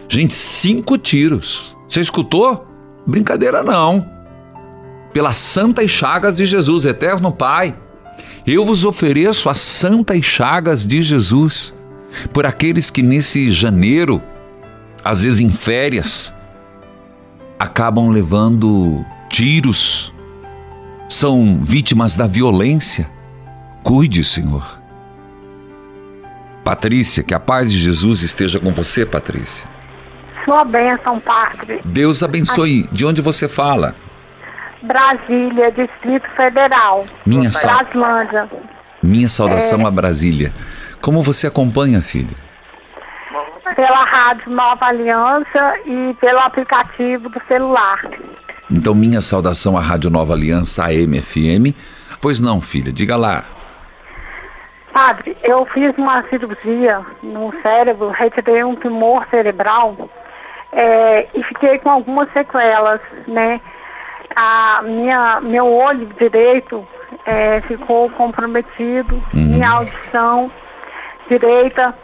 Gente, 0.08 0.34
cinco 0.34 0.98
tiros. 0.98 1.76
Você 1.88 2.02
escutou? 2.02 2.68
Brincadeira 3.06 3.64
não. 3.64 4.08
Pelas 5.14 5.38
santas 5.38 5.90
chagas 5.90 6.36
de 6.36 6.46
Jesus, 6.46 6.86
eterno 6.86 7.32
Pai, 7.32 7.76
eu 8.46 8.66
vos 8.66 8.86
ofereço 8.86 9.50
as 9.50 9.60
santas 9.60 10.24
chagas 10.24 10.86
de 10.86 11.02
Jesus 11.02 11.74
por 12.34 12.46
aqueles 12.46 12.90
que 12.90 13.02
nesse 13.02 13.52
janeiro, 13.52 14.22
às 15.10 15.24
vezes 15.24 15.40
em 15.40 15.50
férias, 15.50 16.32
acabam 17.58 18.10
levando 18.10 19.04
tiros 19.28 20.14
são 21.08 21.60
vítimas 21.60 22.16
da 22.16 22.28
violência. 22.28 23.10
Cuide, 23.82 24.24
Senhor. 24.24 24.80
Patrícia, 26.64 27.24
que 27.24 27.34
a 27.34 27.40
paz 27.40 27.72
de 27.72 27.80
Jesus 27.80 28.22
esteja 28.22 28.60
com 28.60 28.72
você, 28.72 29.04
Patrícia. 29.04 29.68
Sua 30.46 30.64
bênção, 30.64 31.20
Padre. 31.20 31.82
Deus 31.84 32.22
abençoe. 32.22 32.88
De 32.92 33.04
onde 33.04 33.20
você 33.20 33.48
fala? 33.48 33.96
Brasília, 34.84 35.72
Distrito 35.72 36.30
Federal. 36.38 37.06
Minha, 37.26 37.50
Braslândia. 37.50 38.48
Minha 39.02 39.28
saudação 39.28 39.82
é... 39.82 39.86
a 39.86 39.92
Brasília. 39.92 40.54
Como 41.02 41.24
você 41.24 41.48
acompanha, 41.48 42.00
filho? 42.00 42.38
Pela 43.80 44.04
Rádio 44.04 44.52
Nova 44.52 44.88
Aliança 44.88 45.80
e 45.86 46.14
pelo 46.20 46.40
aplicativo 46.40 47.30
do 47.30 47.42
celular. 47.48 47.98
Então, 48.70 48.94
minha 48.94 49.22
saudação 49.22 49.78
à 49.78 49.80
Rádio 49.80 50.10
Nova 50.10 50.34
Aliança 50.34 50.84
AM/FM. 50.84 51.74
Pois 52.20 52.42
não, 52.42 52.60
filha, 52.60 52.92
diga 52.92 53.16
lá. 53.16 53.46
Padre, 54.92 55.38
eu 55.44 55.66
fiz 55.68 55.98
uma 55.98 56.22
cirurgia 56.24 57.00
no 57.24 57.54
cérebro, 57.62 58.10
retirei 58.10 58.66
um 58.66 58.76
tumor 58.76 59.26
cerebral 59.30 60.10
é, 60.74 61.30
e 61.34 61.42
fiquei 61.46 61.78
com 61.78 61.90
algumas 61.90 62.30
sequelas, 62.34 63.00
né? 63.30 63.62
A 64.36 64.82
minha, 64.84 65.40
meu 65.40 65.74
olho 65.74 66.06
direito 66.20 66.86
é, 67.26 67.62
ficou 67.62 68.10
comprometido, 68.10 69.16
uhum. 69.34 69.54
minha 69.54 69.70
audição 69.70 70.52
direita 71.30 71.96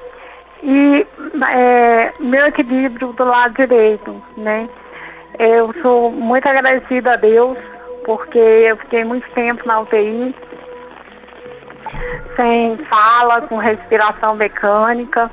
e 0.65 1.05
é, 1.53 2.11
meu 2.19 2.47
equilíbrio 2.47 3.13
do 3.13 3.23
lado 3.23 3.53
direito, 3.53 4.19
né? 4.35 4.67
Eu 5.37 5.71
sou 5.83 6.11
muito 6.11 6.47
agradecida 6.47 7.13
a 7.13 7.15
Deus, 7.15 7.55
porque 8.03 8.39
eu 8.39 8.75
fiquei 8.77 9.03
muito 9.03 9.29
tempo 9.35 9.61
na 9.67 9.81
UTI, 9.81 10.33
sem 12.35 12.77
fala, 12.89 13.41
com 13.41 13.57
respiração 13.57 14.33
mecânica, 14.33 15.29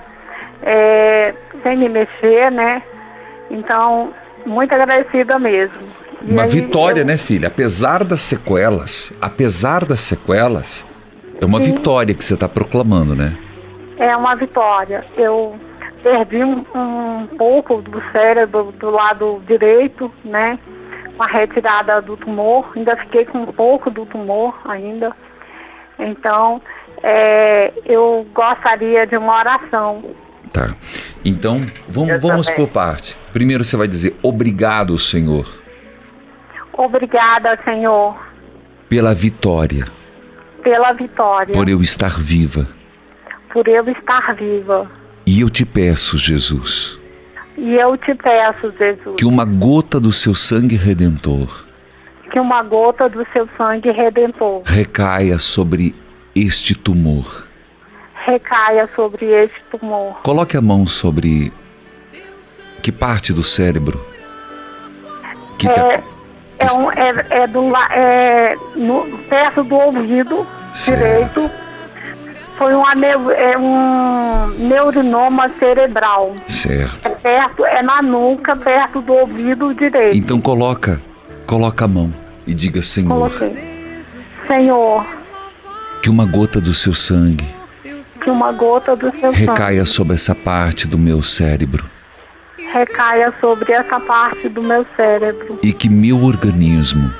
é, 0.62 1.34
sem 1.62 1.78
me 1.78 1.88
mexer, 1.88 2.50
né? 2.50 2.82
Então, 3.50 4.12
muito 4.44 4.74
agradecida 4.74 5.38
mesmo. 5.38 5.80
E 6.26 6.30
uma 6.30 6.42
aí, 6.42 6.50
vitória, 6.50 7.00
eu... 7.00 7.06
né, 7.06 7.16
filha? 7.16 7.48
Apesar 7.48 8.04
das 8.04 8.20
sequelas, 8.20 9.14
apesar 9.18 9.86
das 9.86 10.00
sequelas, 10.00 10.84
é 11.40 11.46
uma 11.46 11.60
Sim. 11.60 11.72
vitória 11.72 12.14
que 12.14 12.22
você 12.22 12.34
está 12.34 12.48
proclamando, 12.48 13.16
né? 13.16 13.38
É 14.02 14.16
uma 14.16 14.34
vitória. 14.34 15.04
Eu 15.16 15.56
perdi 16.02 16.42
um, 16.42 16.66
um, 16.74 17.28
pouco 17.38 17.80
do 17.80 18.02
cérebro 18.10 18.72
do 18.72 18.90
lado 18.90 19.40
direito, 19.46 20.12
né? 20.24 20.58
Com 21.16 21.22
a 21.22 21.26
retirada 21.28 22.02
do 22.02 22.16
tumor, 22.16 22.72
ainda 22.74 22.96
fiquei 22.96 23.24
com 23.24 23.42
um 23.42 23.52
pouco 23.52 23.90
do 23.92 24.04
tumor 24.04 24.60
ainda. 24.64 25.12
Então, 26.00 26.60
é, 27.00 27.72
eu 27.86 28.26
gostaria 28.34 29.06
de 29.06 29.16
uma 29.16 29.38
oração. 29.38 30.02
Tá. 30.52 30.74
Então, 31.24 31.60
vamos, 31.88 32.20
vamos 32.20 32.50
por 32.50 32.66
parte. 32.66 33.16
Primeiro 33.32 33.62
você 33.62 33.76
vai 33.76 33.86
dizer 33.86 34.16
obrigado, 34.20 34.98
Senhor. 34.98 35.46
Obrigada, 36.72 37.56
Senhor. 37.64 38.16
Pela 38.88 39.14
vitória. 39.14 39.86
Pela 40.60 40.92
vitória. 40.92 41.52
Por 41.52 41.68
eu 41.68 41.80
estar 41.80 42.18
viva. 42.18 42.81
Por 43.52 43.68
eu 43.68 43.88
estar 43.88 44.34
viva 44.34 44.90
e 45.26 45.40
eu 45.40 45.48
te 45.48 45.64
peço, 45.64 46.18
Jesus. 46.18 46.98
E 47.56 47.74
eu 47.74 47.96
te 47.96 48.14
peço, 48.14 48.72
Jesus. 48.78 49.16
Que 49.16 49.24
uma 49.24 49.44
gota 49.44 50.00
do 50.00 50.12
seu 50.12 50.34
sangue 50.34 50.74
redentor. 50.74 51.66
Que 52.30 52.40
uma 52.40 52.62
gota 52.62 53.08
do 53.08 53.26
seu 53.32 53.48
sangue 53.56 53.90
redentor. 53.90 54.62
Recaia 54.64 55.38
sobre 55.38 55.94
este 56.34 56.74
tumor. 56.74 57.46
Recaia 58.24 58.88
sobre 58.96 59.26
este 59.26 59.60
tumor. 59.70 60.20
Coloque 60.22 60.56
a 60.56 60.60
mão 60.60 60.86
sobre 60.86 61.52
que 62.82 62.90
parte 62.90 63.32
do 63.32 63.44
cérebro? 63.44 64.04
Que 65.58 65.68
é, 65.68 65.72
tá... 65.72 66.02
é, 66.58 66.72
um, 66.72 66.90
é, 66.90 67.26
é, 67.30 67.46
do, 67.46 67.76
é 67.76 68.56
no, 68.74 69.18
perto 69.28 69.62
do 69.62 69.76
ouvido 69.76 70.46
certo. 70.72 71.40
direito 71.40 71.71
foi 72.62 72.74
um, 72.76 72.84
é 73.32 73.58
um 73.58 74.46
neurinoma 74.56 75.50
cerebral. 75.58 76.36
Certo. 76.46 77.08
É 77.08 77.10
perto, 77.10 77.66
é 77.66 77.82
na 77.82 78.00
nuca, 78.00 78.54
perto 78.54 79.00
do 79.00 79.12
ouvido 79.14 79.74
direito. 79.74 80.16
Então 80.16 80.40
coloca, 80.40 81.02
coloca 81.44 81.84
a 81.84 81.88
mão 81.88 82.14
e 82.46 82.54
diga 82.54 82.80
Senhor. 82.80 83.08
Coloquei. 83.08 84.00
Senhor. 84.46 85.04
Que 86.00 86.08
uma 86.08 86.24
gota 86.24 86.60
do 86.60 86.72
seu 86.72 86.94
sangue. 86.94 87.44
Que 88.20 88.30
uma 88.30 88.52
gota 88.52 88.94
do 88.94 89.10
seu 89.10 89.32
recaia 89.32 89.84
sangue. 89.84 89.96
sobre 89.96 90.14
essa 90.14 90.34
parte 90.34 90.86
do 90.86 90.96
meu 90.96 91.20
cérebro. 91.20 91.84
Recaia 92.72 93.32
sobre 93.40 93.72
essa 93.72 93.98
parte 93.98 94.48
do 94.48 94.62
meu 94.62 94.84
cérebro. 94.84 95.58
E 95.64 95.72
que 95.72 95.88
meu 95.88 96.22
organismo. 96.22 97.12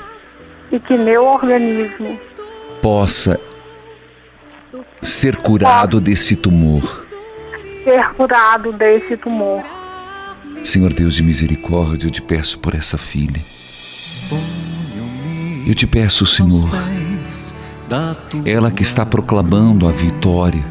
E 0.71 0.79
que 0.79 0.97
meu 0.97 1.25
organismo 1.25 2.17
possa 2.81 3.37
ser 5.01 5.37
curado 5.37 5.99
desse 5.99 6.35
tumor. 6.35 7.07
Ser 7.83 8.09
curado 8.13 8.71
desse 8.73 9.17
tumor. 9.17 9.63
Senhor 10.63 10.93
Deus 10.93 11.13
de 11.13 11.23
misericórdia, 11.23 12.07
eu 12.07 12.11
te 12.11 12.21
peço 12.21 12.59
por 12.59 12.73
essa 12.73 12.97
filha. 12.97 13.41
Eu 15.65 15.75
te 15.75 15.85
peço, 15.85 16.25
Senhor, 16.25 16.69
ela 18.45 18.71
que 18.71 18.81
está 18.81 19.05
proclamando 19.05 19.87
a 19.87 19.91
vitória, 19.91 20.63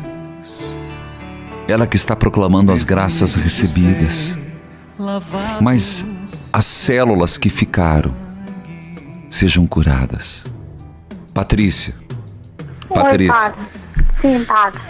ela 1.68 1.86
que 1.86 1.96
está 1.96 2.14
proclamando 2.16 2.72
as 2.72 2.82
graças 2.82 3.34
recebidas, 3.34 4.36
mas 5.60 6.04
as 6.52 6.66
células 6.66 7.38
que 7.38 7.48
ficaram 7.48 8.14
sejam 9.30 9.66
curadas. 9.66 10.44
Patrícia, 11.32 11.94
Patrícia, 12.88 13.54
Sim, 14.22 14.44
padre. 14.44 14.80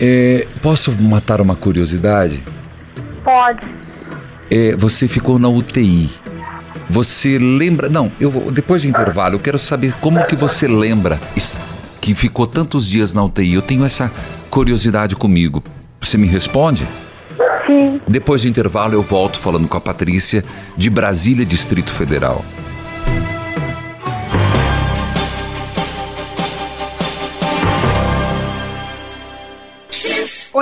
É, 0.00 0.46
posso 0.60 0.92
matar 1.00 1.40
uma 1.40 1.56
curiosidade? 1.56 2.42
Pode. 3.24 3.66
É, 4.50 4.76
você 4.76 5.08
ficou 5.08 5.38
na 5.38 5.48
UTI. 5.48 6.10
Você 6.90 7.38
lembra? 7.38 7.88
Não, 7.88 8.12
eu 8.20 8.50
depois 8.50 8.82
do 8.82 8.88
intervalo 8.88 9.36
eu 9.36 9.40
quero 9.40 9.58
saber 9.58 9.94
como 10.00 10.22
que 10.26 10.36
você 10.36 10.66
lembra 10.66 11.18
que 12.00 12.14
ficou 12.14 12.46
tantos 12.46 12.86
dias 12.86 13.14
na 13.14 13.22
UTI. 13.24 13.54
Eu 13.54 13.62
tenho 13.62 13.84
essa 13.84 14.10
curiosidade 14.50 15.16
comigo. 15.16 15.62
Você 16.00 16.18
me 16.18 16.26
responde? 16.26 16.86
Sim. 17.66 18.00
Depois 18.08 18.42
do 18.42 18.48
intervalo 18.48 18.94
eu 18.94 19.02
volto 19.02 19.38
falando 19.38 19.68
com 19.68 19.76
a 19.76 19.80
Patrícia 19.80 20.44
de 20.76 20.90
Brasília, 20.90 21.46
Distrito 21.46 21.92
Federal. 21.92 22.44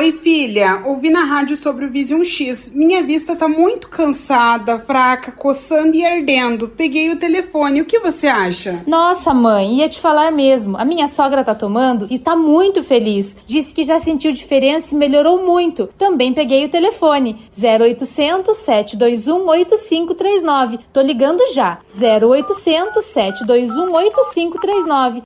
Oi, 0.00 0.12
filha. 0.12 0.82
Ouvi 0.86 1.10
na 1.10 1.26
rádio 1.26 1.58
sobre 1.58 1.84
o 1.84 1.90
Vision 1.90 2.24
X. 2.24 2.72
Minha 2.74 3.02
vista 3.02 3.36
tá 3.36 3.46
muito 3.46 3.86
cansada, 3.86 4.78
fraca, 4.78 5.30
coçando 5.30 5.94
e 5.94 6.06
ardendo. 6.06 6.68
Peguei 6.68 7.10
o 7.10 7.18
telefone. 7.18 7.82
O 7.82 7.84
que 7.84 7.98
você 7.98 8.26
acha? 8.26 8.82
Nossa, 8.86 9.34
mãe, 9.34 9.80
ia 9.80 9.90
te 9.90 10.00
falar 10.00 10.32
mesmo. 10.32 10.78
A 10.78 10.86
minha 10.86 11.06
sogra 11.06 11.44
tá 11.44 11.54
tomando 11.54 12.06
e 12.08 12.18
tá 12.18 12.34
muito 12.34 12.82
feliz. 12.82 13.36
Disse 13.46 13.74
que 13.74 13.84
já 13.84 14.00
sentiu 14.00 14.32
diferença 14.32 14.94
e 14.94 14.98
melhorou 14.98 15.44
muito. 15.44 15.90
Também 15.98 16.32
peguei 16.32 16.64
o 16.64 16.70
telefone. 16.70 17.36
0800 17.62 18.56
721 18.56 19.46
8539. 19.46 20.78
Tô 20.94 21.02
ligando 21.02 21.42
já. 21.52 21.78
0800 21.86 23.04
721 23.04 23.92
8539. 23.92 25.22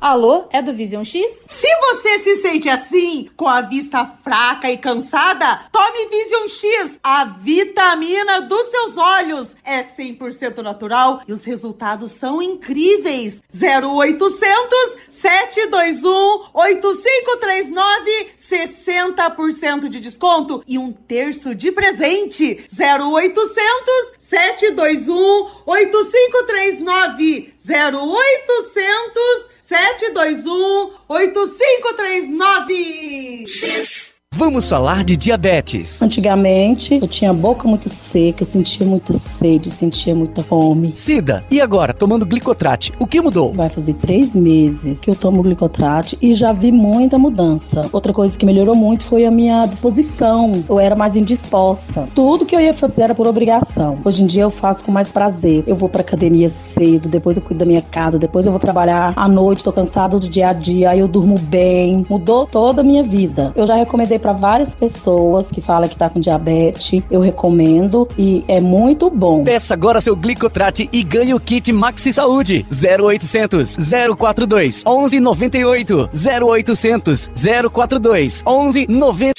Alô, 0.00 0.44
é 0.52 0.60
do 0.60 0.74
Vision 0.74 1.04
X? 1.04 1.46
Se 1.48 1.66
você 1.80 2.18
se 2.18 2.36
sente 2.36 2.68
assim, 2.68 3.30
com 3.34 3.48
a 3.48 3.62
vista 3.62 4.04
fraca 4.22 4.70
e 4.70 4.76
cansada, 4.76 5.62
tome 5.72 6.06
Vision 6.10 6.48
X, 6.48 6.98
a 7.02 7.24
vitamina 7.24 8.42
dos 8.42 8.66
seus 8.66 8.98
olhos. 8.98 9.56
É 9.64 9.82
100% 9.82 10.58
natural 10.58 11.22
e 11.26 11.32
os 11.32 11.44
resultados 11.44 12.12
são 12.12 12.42
incríveis. 12.42 13.42
0800 13.50 14.98
721 15.08 16.50
8539, 16.52 18.28
60% 18.38 19.88
de 19.88 19.98
desconto 19.98 20.62
e 20.66 20.76
um 20.76 20.92
terço 20.92 21.54
de 21.54 21.72
presente. 21.72 22.66
0800 22.70 24.14
721 24.18 25.48
8539, 25.64 27.54
0800 27.58 29.55
721 29.66 30.92
8539. 31.08 33.46
X. 33.46 34.05
Vamos 34.38 34.68
falar 34.68 35.02
de 35.02 35.16
diabetes. 35.16 36.02
Antigamente, 36.02 36.98
eu 37.00 37.08
tinha 37.08 37.30
a 37.30 37.32
boca 37.32 37.66
muito 37.66 37.88
seca, 37.88 38.44
sentia 38.44 38.86
muita 38.86 39.14
sede, 39.14 39.70
sentia 39.70 40.14
muita 40.14 40.42
fome. 40.42 40.92
Sida, 40.94 41.42
e 41.50 41.58
agora, 41.58 41.94
tomando 41.94 42.26
glicotrate, 42.26 42.92
o 43.00 43.06
que 43.06 43.18
mudou? 43.18 43.54
Vai 43.54 43.70
fazer 43.70 43.94
três 43.94 44.36
meses 44.36 45.00
que 45.00 45.08
eu 45.08 45.14
tomo 45.14 45.42
glicotrate 45.42 46.18
e 46.20 46.34
já 46.34 46.52
vi 46.52 46.70
muita 46.70 47.18
mudança. 47.18 47.88
Outra 47.90 48.12
coisa 48.12 48.38
que 48.38 48.44
melhorou 48.44 48.74
muito 48.74 49.04
foi 49.04 49.24
a 49.24 49.30
minha 49.30 49.64
disposição. 49.64 50.62
Eu 50.68 50.78
era 50.78 50.94
mais 50.94 51.16
indisposta. 51.16 52.06
Tudo 52.14 52.44
que 52.44 52.54
eu 52.54 52.60
ia 52.60 52.74
fazer 52.74 53.04
era 53.04 53.14
por 53.14 53.26
obrigação. 53.26 53.98
Hoje 54.04 54.22
em 54.22 54.26
dia 54.26 54.42
eu 54.42 54.50
faço 54.50 54.84
com 54.84 54.92
mais 54.92 55.12
prazer. 55.12 55.64
Eu 55.66 55.76
vou 55.76 55.88
pra 55.88 56.02
academia 56.02 56.50
cedo, 56.50 57.08
depois 57.08 57.38
eu 57.38 57.42
cuido 57.42 57.60
da 57.60 57.64
minha 57.64 57.80
casa, 57.80 58.18
depois 58.18 58.44
eu 58.44 58.52
vou 58.52 58.60
trabalhar 58.60 59.14
à 59.16 59.26
noite, 59.26 59.64
tô 59.64 59.72
cansado 59.72 60.20
do 60.20 60.28
dia 60.28 60.50
a 60.50 60.52
dia, 60.52 60.90
aí 60.90 61.00
eu 61.00 61.08
durmo 61.08 61.38
bem. 61.38 62.04
Mudou 62.10 62.46
toda 62.46 62.82
a 62.82 62.84
minha 62.84 63.02
vida. 63.02 63.50
Eu 63.56 63.64
já 63.64 63.76
recomendei 63.76 64.18
para 64.26 64.32
várias 64.32 64.74
pessoas 64.74 65.52
que 65.52 65.60
falam 65.60 65.88
que 65.88 65.94
tá 65.94 66.10
com 66.10 66.18
diabetes. 66.18 67.00
Eu 67.08 67.20
recomendo 67.20 68.08
e 68.18 68.44
é 68.48 68.60
muito 68.60 69.08
bom. 69.08 69.44
Peça 69.44 69.72
agora 69.72 70.00
seu 70.00 70.16
glicotrate 70.16 70.88
e 70.92 71.04
ganhe 71.04 71.32
o 71.32 71.38
kit 71.38 71.72
Maxi 71.72 72.12
Saúde. 72.12 72.66
0800 72.68 73.76
042 74.18 74.82
1198 74.84 76.10
0800 76.12 77.30
042 77.72 78.42
1190. 78.42 79.36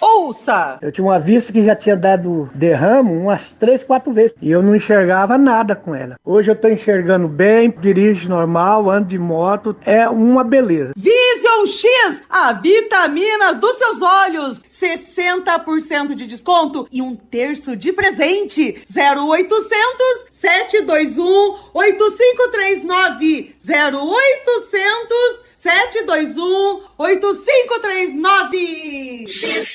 Ouça! 0.00 0.78
Eu 0.80 0.90
tinha 0.90 1.04
uma 1.04 1.20
vista 1.20 1.52
que 1.52 1.62
já 1.62 1.76
tinha 1.76 1.96
dado 1.96 2.50
derramo 2.54 3.12
umas 3.12 3.52
três, 3.52 3.84
quatro 3.84 4.12
vezes 4.12 4.34
e 4.40 4.50
eu 4.50 4.62
não 4.62 4.74
enxergava 4.74 5.36
nada 5.36 5.76
com 5.76 5.94
ela. 5.94 6.16
Hoje 6.24 6.50
eu 6.50 6.56
tô 6.56 6.68
enxergando 6.68 7.28
bem, 7.28 7.72
dirijo 7.80 8.28
normal, 8.28 8.90
ando 8.90 9.08
de 9.08 9.18
moto, 9.18 9.76
é 9.84 10.08
uma 10.08 10.42
beleza. 10.42 10.92
Vision 10.96 11.66
X, 11.66 12.22
a 12.30 12.52
vitamina 12.54 13.52
dos 13.54 13.76
seus 13.76 14.00
olhos, 14.00 14.21
60% 14.68 16.14
de 16.14 16.26
desconto 16.26 16.86
e 16.90 17.02
um 17.02 17.14
terço 17.16 17.76
de 17.76 17.92
presente. 17.92 18.82
0800 18.88 20.26
721 20.30 21.58
8539 21.72 23.56
0800 23.60 25.44
721 25.54 26.82
8539 26.98 29.26
X. 29.26 29.74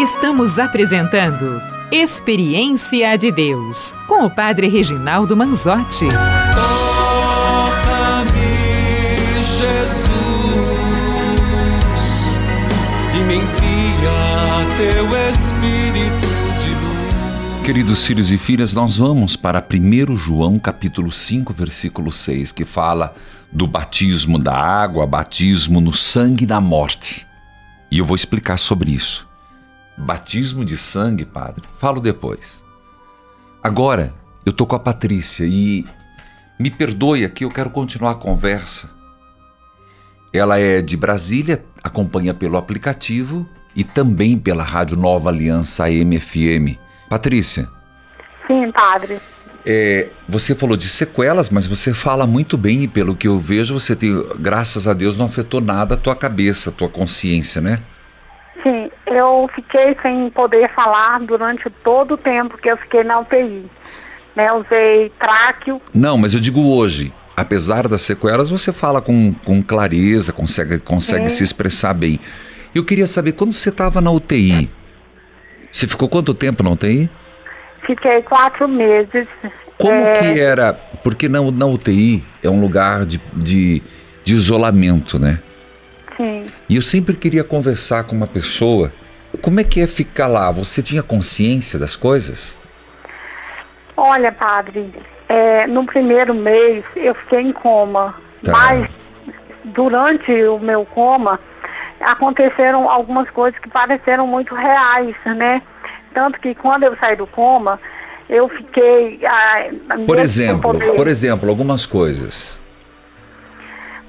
Estamos 0.00 0.58
apresentando 0.58 1.62
Experiência 1.90 3.16
de 3.16 3.30
Deus 3.30 3.94
com 4.08 4.24
o 4.24 4.30
Padre 4.30 4.68
Reginaldo 4.68 5.36
Manzotti. 5.36 6.06
Queridos 17.64 18.04
filhos 18.04 18.30
e 18.30 18.36
filhas, 18.36 18.74
nós 18.74 18.98
vamos 18.98 19.36
para 19.36 19.58
1 19.58 20.16
João 20.16 20.58
capítulo 20.58 21.10
5, 21.10 21.50
versículo 21.54 22.12
6, 22.12 22.52
que 22.52 22.64
fala 22.66 23.14
do 23.50 23.66
batismo 23.66 24.38
da 24.38 24.54
água, 24.54 25.06
batismo 25.06 25.80
no 25.80 25.90
sangue 25.90 26.44
da 26.44 26.60
morte. 26.60 27.26
E 27.90 27.98
eu 27.98 28.04
vou 28.04 28.14
explicar 28.14 28.58
sobre 28.58 28.90
isso. 28.90 29.26
Batismo 29.96 30.62
de 30.62 30.76
sangue, 30.76 31.24
padre? 31.24 31.64
Falo 31.78 32.02
depois. 32.02 32.62
Agora, 33.62 34.12
eu 34.44 34.52
tô 34.52 34.66
com 34.66 34.76
a 34.76 34.80
Patrícia 34.80 35.46
e 35.46 35.86
me 36.58 36.70
perdoe 36.70 37.24
aqui, 37.24 37.44
eu 37.46 37.50
quero 37.50 37.70
continuar 37.70 38.10
a 38.10 38.16
conversa. 38.16 38.90
Ela 40.34 40.58
é 40.58 40.82
de 40.82 40.98
Brasília, 40.98 41.64
acompanha 41.82 42.34
pelo 42.34 42.58
aplicativo 42.58 43.48
e 43.74 43.82
também 43.82 44.38
pela 44.38 44.62
Rádio 44.62 44.96
Nova 44.96 45.30
Aliança 45.30 45.84
AM/FM. 45.84 46.78
Patrícia. 47.08 47.68
Sim, 48.46 48.70
padre. 48.72 49.18
É, 49.66 50.08
você 50.28 50.54
falou 50.54 50.76
de 50.76 50.88
sequelas, 50.88 51.48
mas 51.48 51.66
você 51.66 51.94
fala 51.94 52.26
muito 52.26 52.58
bem 52.58 52.82
e 52.82 52.88
pelo 52.88 53.16
que 53.16 53.26
eu 53.26 53.38
vejo, 53.38 53.78
você 53.78 53.96
tem, 53.96 54.12
graças 54.38 54.86
a 54.86 54.92
Deus, 54.92 55.16
não 55.16 55.26
afetou 55.26 55.60
nada 55.60 55.94
a 55.94 55.96
tua 55.96 56.14
cabeça, 56.14 56.68
a 56.68 56.72
tua 56.72 56.88
consciência, 56.88 57.62
né? 57.62 57.78
Sim, 58.62 58.90
eu 59.06 59.48
fiquei 59.54 59.96
sem 60.02 60.30
poder 60.30 60.70
falar 60.74 61.20
durante 61.20 61.68
todo 61.82 62.14
o 62.14 62.16
tempo 62.16 62.58
que 62.58 62.70
eu 62.70 62.76
fiquei 62.76 63.02
na 63.02 63.20
UTI. 63.20 63.64
Né, 64.36 64.52
usei 64.52 65.12
tráqueo. 65.18 65.80
Não, 65.94 66.18
mas 66.18 66.34
eu 66.34 66.40
digo 66.40 66.60
hoje. 66.60 67.12
Apesar 67.36 67.88
das 67.88 68.02
sequelas, 68.02 68.48
você 68.48 68.72
fala 68.72 69.00
com, 69.00 69.32
com 69.44 69.62
clareza, 69.62 70.32
consegue, 70.32 70.78
consegue 70.78 71.28
se 71.28 71.42
expressar 71.42 71.94
bem. 71.94 72.18
Eu 72.74 72.84
queria 72.84 73.06
saber, 73.06 73.32
quando 73.32 73.52
você 73.52 73.68
estava 73.68 74.00
na 74.00 74.10
UTI, 74.10 74.68
você 75.70 75.86
ficou 75.86 76.08
quanto 76.08 76.34
tempo 76.34 76.62
na 76.62 76.70
UTI? 76.70 77.08
Fiquei 77.86 78.22
quatro 78.22 78.66
meses. 78.66 79.28
Como 79.78 79.92
é, 79.92 80.12
que 80.14 80.40
era? 80.40 80.72
Porque 80.72 81.28
na, 81.28 81.40
na 81.40 81.66
UTI 81.66 82.24
é 82.42 82.50
um 82.50 82.60
lugar 82.60 83.04
de, 83.06 83.20
de, 83.32 83.82
de 84.24 84.34
isolamento, 84.34 85.18
né? 85.18 85.40
Sim. 86.16 86.46
E 86.68 86.76
eu 86.76 86.82
sempre 86.82 87.14
queria 87.16 87.44
conversar 87.44 88.04
com 88.04 88.16
uma 88.16 88.26
pessoa. 88.26 88.92
Como 89.40 89.60
é 89.60 89.64
que 89.64 89.80
é 89.80 89.86
ficar 89.86 90.26
lá? 90.26 90.50
Você 90.50 90.82
tinha 90.82 91.02
consciência 91.02 91.78
das 91.78 91.94
coisas? 91.94 92.56
Olha, 93.96 94.32
padre, 94.32 94.92
é, 95.28 95.66
no 95.66 95.84
primeiro 95.86 96.34
mês 96.34 96.84
eu 96.96 97.14
fiquei 97.14 97.40
em 97.40 97.52
coma, 97.52 98.14
Tá. 98.42 98.52
mas 98.52 98.88
durante 99.64 100.32
o 100.44 100.58
meu 100.58 100.84
coma 100.84 101.40
aconteceram 102.00 102.88
algumas 102.90 103.28
coisas 103.30 103.58
que 103.60 103.68
pareceram 103.68 104.26
muito 104.26 104.54
reais, 104.54 105.14
né? 105.36 105.62
Tanto 106.12 106.38
que 106.40 106.54
quando 106.54 106.84
eu 106.84 106.96
saí 106.98 107.16
do 107.16 107.26
coma, 107.26 107.80
eu 108.28 108.48
fiquei. 108.48 109.20
ah, 109.26 109.64
Por 110.06 110.18
exemplo, 110.18 110.72
poder- 110.72 110.94
por 110.94 111.08
exemplo, 111.08 111.48
algumas 111.50 111.84
coisas. 111.86 112.60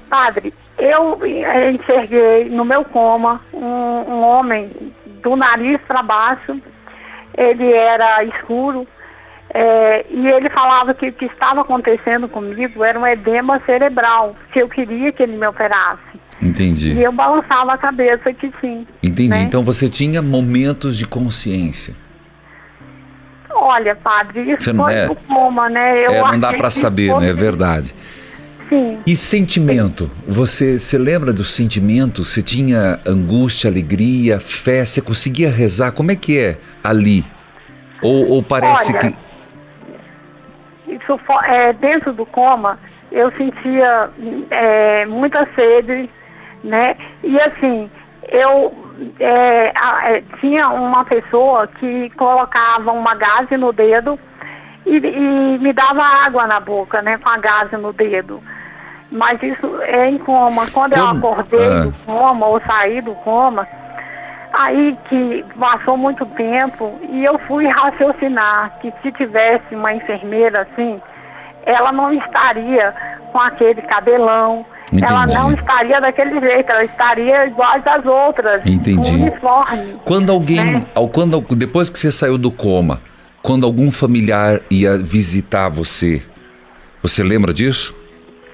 Padre, 0.08 0.54
eu 0.78 1.18
eh, 1.24 1.70
enxerguei 1.72 2.48
no 2.48 2.64
meu 2.64 2.84
coma 2.84 3.40
um, 3.52 3.64
um 3.64 4.22
homem 4.22 4.70
do 5.22 5.34
nariz 5.34 5.78
para 5.88 6.02
baixo, 6.02 6.60
ele 7.36 7.72
era 7.72 8.22
escuro, 8.24 8.86
eh, 9.52 10.06
e 10.08 10.28
ele 10.28 10.48
falava 10.50 10.94
que 10.94 11.08
o 11.08 11.12
que 11.12 11.24
estava 11.24 11.62
acontecendo 11.62 12.28
comigo 12.28 12.84
era 12.84 12.98
um 12.98 13.06
edema 13.06 13.60
cerebral, 13.66 14.36
que 14.52 14.60
eu 14.60 14.68
queria 14.68 15.10
que 15.10 15.22
ele 15.24 15.36
me 15.36 15.46
operasse. 15.46 16.20
Entendi. 16.46 16.92
E 16.94 17.02
eu 17.02 17.12
balançava 17.12 17.72
a 17.72 17.78
cabeça 17.78 18.32
que 18.32 18.52
sim. 18.60 18.86
Entendi. 19.02 19.28
né? 19.28 19.42
Então 19.42 19.62
você 19.62 19.88
tinha 19.88 20.20
momentos 20.22 20.96
de 20.96 21.06
consciência. 21.06 21.94
Olha, 23.50 23.94
padre, 23.96 24.42
isso 24.52 24.64
Você 24.64 24.72
não 24.72 24.84
foi 24.84 24.94
é- 24.94 25.08
coma, 25.26 25.68
né? 25.70 26.06
Eu 26.06 26.12
é, 26.12 26.20
não 26.32 26.38
dá 26.38 26.52
para 26.52 26.70
saber, 26.70 27.10
fosse- 27.10 27.24
né? 27.24 27.30
É 27.30 27.34
verdade. 27.34 27.94
Sim. 28.68 28.98
E 29.06 29.14
sentimento? 29.16 30.10
Você 30.26 30.76
se 30.78 30.98
lembra 30.98 31.32
dos 31.32 31.54
sentimentos? 31.54 32.28
Você 32.32 32.42
tinha 32.42 32.98
angústia, 33.06 33.70
alegria, 33.70 34.40
fé? 34.40 34.84
Você 34.84 35.00
conseguia 35.00 35.48
rezar? 35.50 35.92
Como 35.92 36.10
é 36.10 36.16
que 36.16 36.36
é 36.38 36.58
ali? 36.82 37.24
Ou, 38.02 38.28
ou 38.30 38.42
parece 38.42 38.92
Olha, 38.92 38.98
que. 38.98 39.16
Isso, 40.88 41.18
é, 41.44 41.72
dentro 41.72 42.12
do 42.12 42.26
coma, 42.26 42.78
eu 43.12 43.32
sentia 43.38 44.10
é, 44.50 45.06
muita 45.06 45.48
sede, 45.54 46.10
né? 46.64 46.96
E 47.22 47.38
assim, 47.40 47.90
eu 48.28 48.74
é, 49.20 49.72
a- 49.76 50.10
é, 50.10 50.22
tinha 50.40 50.68
uma 50.70 51.04
pessoa 51.04 51.66
que 51.66 52.10
colocava 52.10 52.92
uma 52.92 53.14
gaze 53.14 53.56
no 53.56 53.72
dedo 53.72 54.18
e, 54.84 54.96
e 54.96 55.58
me 55.60 55.72
dava 55.72 56.02
água 56.02 56.46
na 56.46 56.58
boca, 56.60 57.02
né? 57.02 57.18
Com 57.18 57.28
a 57.28 57.36
gaze 57.36 57.76
no 57.76 57.92
dedo. 57.92 58.42
Mas 59.10 59.40
isso 59.42 59.80
é 59.82 60.08
em 60.08 60.18
coma. 60.18 60.66
Quando 60.70 60.94
eu 60.94 61.06
Como? 61.06 61.18
acordei 61.32 61.66
Ah. 61.66 61.80
do 61.84 61.92
coma 62.04 62.46
ou 62.46 62.60
saí 62.66 63.00
do 63.00 63.14
coma, 63.16 63.66
Aí 64.58 64.96
que 65.10 65.44
passou 65.60 65.98
muito 65.98 66.24
tempo 66.24 66.98
e 67.10 67.22
eu 67.22 67.38
fui 67.40 67.66
raciocinar 67.68 68.78
que 68.80 68.90
se 69.02 69.12
tivesse 69.12 69.74
uma 69.74 69.92
enfermeira 69.92 70.62
assim, 70.62 70.98
ela 71.66 71.92
não 71.92 72.10
estaria 72.10 72.94
com 73.32 73.38
aquele 73.38 73.82
cabelão, 73.82 74.64
ela 74.92 75.24
Entendi. 75.24 75.34
não 75.38 75.52
estaria 75.52 76.00
daquele 76.00 76.40
jeito, 76.40 76.70
ela 76.70 76.84
estaria 76.84 77.46
igual 77.46 77.70
às 77.84 78.06
outras, 78.06 78.64
Entendi. 78.64 79.10
uniforme. 79.10 79.96
Quando 80.04 80.30
alguém. 80.30 80.62
né? 80.64 80.86
ao- 80.94 81.08
Quando, 81.08 81.40
depois 81.56 81.90
que 81.90 81.98
você 81.98 82.10
saiu 82.10 82.38
do 82.38 82.50
coma, 82.52 83.00
quando 83.42 83.66
algum 83.66 83.90
familiar 83.90 84.60
ia 84.70 84.96
visitar 84.96 85.68
você, 85.68 86.22
você 87.02 87.22
lembra 87.22 87.52
disso? 87.52 87.94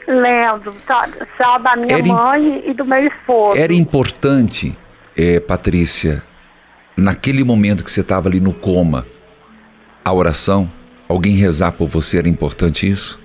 Lembro, 0.08 0.74
só, 0.86 1.04
só 1.40 1.58
da 1.58 1.76
minha 1.76 1.98
Era 1.98 2.06
mãe 2.06 2.64
e 2.66 2.74
do 2.74 2.84
meu 2.84 3.06
esposo. 3.06 3.58
Era 3.58 3.72
importante, 3.72 4.76
eh, 5.16 5.38
Patrícia, 5.38 6.22
naquele 6.96 7.44
momento 7.44 7.84
que 7.84 7.90
você 7.90 8.00
estava 8.00 8.28
ali 8.28 8.40
no 8.40 8.52
coma, 8.52 9.06
a 10.04 10.12
oração, 10.12 10.70
alguém 11.08 11.36
rezar 11.36 11.72
por 11.72 11.88
você, 11.88 12.18
era 12.18 12.28
importante 12.28 12.90
isso? 12.90 13.20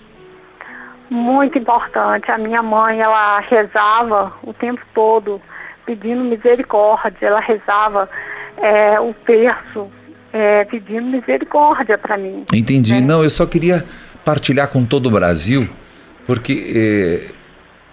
Muito 1.10 1.58
importante. 1.58 2.30
A 2.30 2.38
minha 2.38 2.62
mãe, 2.62 3.00
ela 3.00 3.40
rezava 3.40 4.34
o 4.44 4.54
tempo 4.54 4.82
todo, 4.94 5.42
pedindo 5.86 6.24
misericórdia. 6.24 7.28
Ela 7.28 7.40
rezava 7.40 8.10
é, 8.58 9.00
o 9.00 9.14
terço, 9.14 9.88
é, 10.34 10.66
pedindo 10.66 11.06
misericórdia 11.08 11.98
para 11.98 12.18
mim. 12.18 12.44
Entendi. 12.54 13.00
Não, 13.02 13.24
eu 13.24 13.30
só 13.30 13.46
queria 13.46 13.86
partilhar 14.28 14.68
com 14.68 14.84
todo 14.84 15.06
o 15.06 15.10
Brasil, 15.10 15.70
porque 16.26 16.74
eh, 16.76 17.32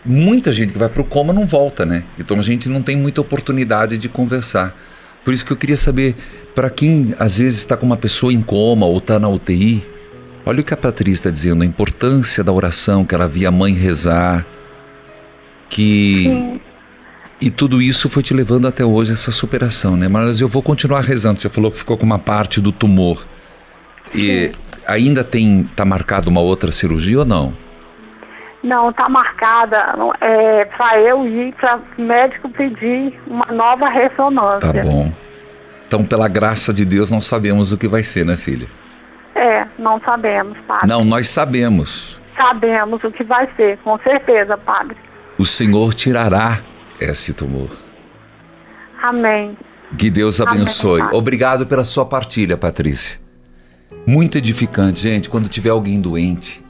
muita 0.05 0.51
gente 0.51 0.73
que 0.73 0.79
vai 0.81 0.89
para 0.89 1.01
o 1.01 1.05
coma 1.05 1.33
não 1.33 1.47
volta, 1.47 1.87
né? 1.87 2.03
Então 2.19 2.37
a 2.37 2.43
gente 2.43 2.69
não 2.69 2.83
tem 2.83 2.97
muita 2.97 3.21
oportunidade 3.21 3.97
de 3.97 4.09
conversar. 4.09 4.77
Por 5.25 5.33
isso 5.33 5.47
que 5.47 5.53
eu 5.53 5.57
queria 5.57 5.77
saber, 5.77 6.17
para 6.53 6.69
quem 6.69 7.15
às 7.21 7.39
vezes 7.39 7.61
está 7.61 7.77
com 7.77 7.87
uma 7.87 7.97
pessoa 7.97 8.33
em 8.33 8.43
coma 8.43 8.85
ou 8.85 8.99
está 8.99 9.17
na 9.21 9.29
UTI, 9.29 9.87
olha 10.45 10.61
o 10.61 10.65
que 10.65 10.75
a 10.75 10.77
Patrícia 10.77 11.21
está 11.21 11.31
dizendo, 11.31 11.63
a 11.63 11.67
importância 11.67 12.43
da 12.45 12.53
oração, 12.53 13.05
que 13.05 13.15
ela 13.15 13.27
via 13.29 13.49
a 13.49 13.53
mãe 13.53 13.73
rezar, 13.75 14.47
que. 15.69 16.61
E 17.41 17.51
tudo 17.51 17.83
isso 17.83 18.09
foi 18.09 18.23
te 18.23 18.33
levando 18.33 18.67
até 18.67 18.85
hoje, 18.85 19.13
essa 19.13 19.33
superação, 19.33 19.97
né? 19.97 20.09
Mas 20.09 20.41
eu 20.41 20.49
vou 20.49 20.63
continuar 20.63 21.01
rezando. 21.01 21.41
Você 21.41 21.49
falou 21.49 21.71
que 21.71 21.79
ficou 21.79 21.97
com 21.99 22.07
uma 22.07 22.19
parte 22.19 22.61
do 22.61 22.73
tumor. 22.73 23.27
E 24.15 24.53
ainda 24.87 25.25
tem. 25.25 25.69
Tá 25.75 25.85
marcado 25.85 26.31
uma 26.31 26.41
outra 26.41 26.71
cirurgia 26.71 27.19
ou 27.19 27.25
não? 27.25 27.55
Não, 28.63 28.91
tá 28.93 29.11
marcada 29.11 29.95
é, 30.23 30.65
para 30.65 30.99
eu 30.99 31.27
ir 31.27 31.53
para 31.55 31.79
o 31.99 32.03
médico 32.03 32.49
pedir 32.49 33.13
uma 33.27 33.47
nova 33.53 33.91
ressonância. 33.91 34.61
Tá 34.61 34.83
bom. 34.83 35.13
Então, 35.87 36.03
pela 36.03 36.29
graça 36.29 36.73
de 36.73 36.85
Deus, 36.85 37.11
não 37.11 37.21
sabemos 37.21 37.73
o 37.73 37.77
que 37.77 37.87
vai 37.87 38.03
ser, 38.03 38.25
né, 38.25 38.39
filha? 38.39 38.67
É, 39.35 39.67
não 39.79 40.01
sabemos, 40.05 40.57
padre. 40.67 40.87
Não, 40.89 41.05
nós 41.05 41.29
sabemos. 41.29 42.21
Sabemos 42.37 43.03
o 43.03 43.11
que 43.11 43.25
vai 43.25 43.49
ser, 43.57 43.79
com 43.79 43.99
certeza, 43.99 44.57
padre. 44.57 44.97
O 45.39 45.45
Senhor 45.45 45.93
tirará 45.95 46.61
esse 47.01 47.33
tumor. 47.33 47.71
Amém. 49.03 49.57
Que 49.99 50.11
Deus 50.11 50.41
Amém, 50.41 50.63
abençoe. 50.63 51.01
Pai. 51.01 51.11
Obrigado 51.13 51.67
pela 51.67 51.85
sua 51.85 52.07
partilha, 52.07 52.57
Patrícia. 52.57 53.19
Muito 54.07 54.39
edificante, 54.39 55.01
gente, 55.01 55.29
quando 55.29 55.49
tiver 55.49 55.71
alguém 55.71 56.01
doente. 56.01 56.63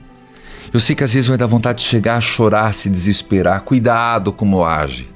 Eu 0.72 0.80
sei 0.80 0.96
que 0.96 1.04
às 1.04 1.14
vezes 1.14 1.28
vai 1.28 1.38
dar 1.38 1.46
vontade 1.46 1.82
de 1.82 1.88
chegar 1.88 2.16
a 2.16 2.20
chorar, 2.20 2.72
se 2.74 2.90
desesperar. 2.90 3.62
Cuidado 3.62 4.32
como 4.32 4.64
age. 4.64 5.08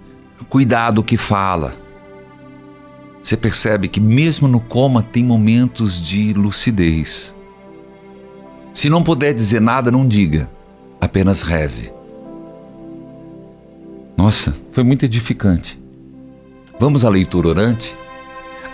Cuidado 0.48 1.00
o 1.00 1.04
que 1.04 1.16
fala. 1.16 1.74
Você 3.22 3.36
percebe 3.36 3.88
que 3.88 4.00
mesmo 4.00 4.48
no 4.48 4.60
coma 4.60 5.02
tem 5.02 5.24
momentos 5.24 6.00
de 6.00 6.32
lucidez. 6.32 7.34
Se 8.78 8.88
não 8.88 9.02
puder 9.02 9.34
dizer 9.34 9.60
nada, 9.60 9.90
não 9.90 10.06
diga. 10.06 10.48
Apenas 11.00 11.42
reze. 11.42 11.90
Nossa, 14.16 14.54
foi 14.70 14.84
muito 14.84 15.04
edificante. 15.04 15.76
Vamos 16.78 17.04
à 17.04 17.08
leitura 17.08 17.48
orante? 17.48 17.92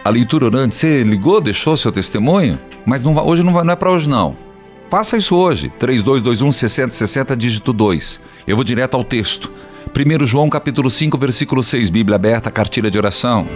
A 0.04 0.10
leitura 0.10 0.44
orante, 0.44 0.76
você 0.76 1.02
ligou, 1.02 1.40
deixou 1.40 1.74
seu 1.74 1.90
testemunho? 1.90 2.58
Mas 2.84 3.02
não 3.02 3.14
vai- 3.14 3.24
hoje 3.24 3.42
não, 3.42 3.50
vai, 3.50 3.64
não 3.64 3.72
é 3.72 3.76
para 3.76 3.90
hoje 3.90 4.06
não. 4.06 4.36
Faça 4.90 5.16
isso 5.16 5.34
hoje. 5.34 5.72
3221 5.78 6.52
6060 6.52 7.34
dígito 7.34 7.72
2. 7.72 8.20
Eu 8.46 8.56
vou 8.56 8.64
direto 8.64 8.98
ao 8.98 9.04
texto. 9.04 9.50
1 9.90 10.26
João 10.26 10.50
capítulo 10.50 10.90
5, 10.90 11.16
versículo 11.16 11.62
6, 11.62 11.88
Bíblia 11.88 12.16
aberta, 12.16 12.50
cartilha 12.50 12.90
de 12.90 12.98
oração. 12.98 13.48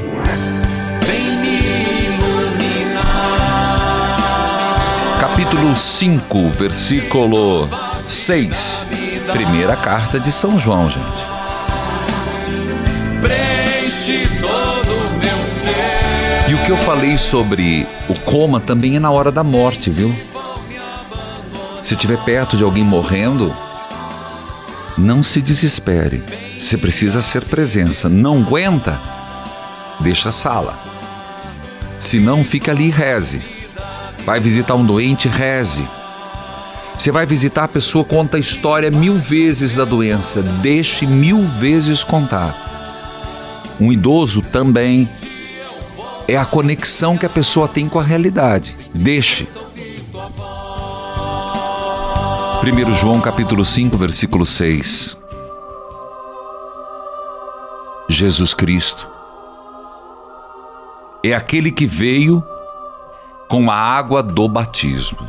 Capítulo 5.48 5.74
5, 5.74 6.50
versículo 6.50 7.70
6. 8.06 8.86
Primeira 9.32 9.74
carta 9.76 10.20
de 10.20 10.30
São 10.30 10.58
João, 10.58 10.90
gente. 10.90 11.06
E 16.50 16.54
o 16.54 16.58
que 16.58 16.70
eu 16.70 16.76
falei 16.76 17.16
sobre 17.16 17.86
o 18.10 18.20
coma 18.20 18.60
também 18.60 18.96
é 18.96 18.98
na 19.00 19.10
hora 19.10 19.32
da 19.32 19.42
morte, 19.42 19.88
viu? 19.88 20.14
Se 21.82 21.94
estiver 21.94 22.18
perto 22.24 22.54
de 22.54 22.62
alguém 22.62 22.84
morrendo, 22.84 23.50
não 24.98 25.22
se 25.22 25.40
desespere. 25.40 26.22
Você 26.60 26.76
precisa 26.76 27.22
ser 27.22 27.42
presença. 27.46 28.06
Não 28.06 28.42
aguenta? 28.42 29.00
Deixa 29.98 30.28
a 30.28 30.32
sala. 30.32 30.78
Se 31.98 32.20
não, 32.20 32.44
fica 32.44 32.70
ali 32.70 32.88
e 32.88 32.90
reze. 32.90 33.57
Vai 34.28 34.40
visitar 34.40 34.74
um 34.74 34.84
doente, 34.84 35.26
reze. 35.26 35.88
Você 36.98 37.10
vai 37.10 37.24
visitar 37.24 37.64
a 37.64 37.68
pessoa, 37.68 38.04
conta 38.04 38.36
a 38.36 38.40
história 38.40 38.90
mil 38.90 39.14
vezes 39.14 39.74
da 39.74 39.86
doença. 39.86 40.42
Deixe 40.42 41.06
mil 41.06 41.46
vezes 41.46 42.04
contar. 42.04 42.54
Um 43.80 43.90
idoso 43.90 44.42
também 44.42 45.08
é 46.28 46.36
a 46.36 46.44
conexão 46.44 47.16
que 47.16 47.24
a 47.24 47.30
pessoa 47.30 47.66
tem 47.66 47.88
com 47.88 47.98
a 47.98 48.02
realidade. 48.02 48.76
Deixe. 48.94 49.48
1 52.62 52.94
João 52.96 53.22
capítulo 53.22 53.64
5, 53.64 53.96
versículo 53.96 54.44
6. 54.44 55.16
Jesus 58.10 58.52
Cristo 58.52 59.08
é 61.24 61.32
aquele 61.32 61.72
que 61.72 61.86
veio 61.86 62.44
com 63.48 63.70
a 63.70 63.74
água 63.74 64.22
do 64.22 64.46
batismo 64.48 65.26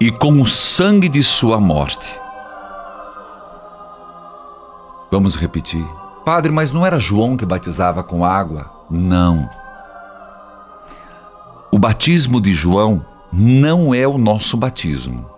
e 0.00 0.10
com 0.10 0.40
o 0.40 0.46
sangue 0.46 1.08
de 1.08 1.22
sua 1.24 1.58
morte. 1.58 2.20
Vamos 5.10 5.34
repetir. 5.34 5.84
Padre, 6.24 6.52
mas 6.52 6.70
não 6.70 6.84
era 6.84 6.98
João 6.98 7.36
que 7.36 7.46
batizava 7.46 8.02
com 8.02 8.24
água? 8.24 8.70
Não. 8.90 9.48
O 11.72 11.78
batismo 11.78 12.40
de 12.40 12.52
João 12.52 13.04
não 13.32 13.94
é 13.94 14.06
o 14.06 14.18
nosso 14.18 14.56
batismo. 14.56 15.28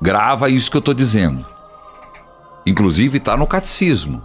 Grava 0.00 0.50
isso 0.50 0.70
que 0.70 0.76
eu 0.76 0.80
estou 0.80 0.94
dizendo. 0.94 1.44
Inclusive 2.66 3.18
está 3.18 3.36
no 3.36 3.46
catecismo. 3.46 4.22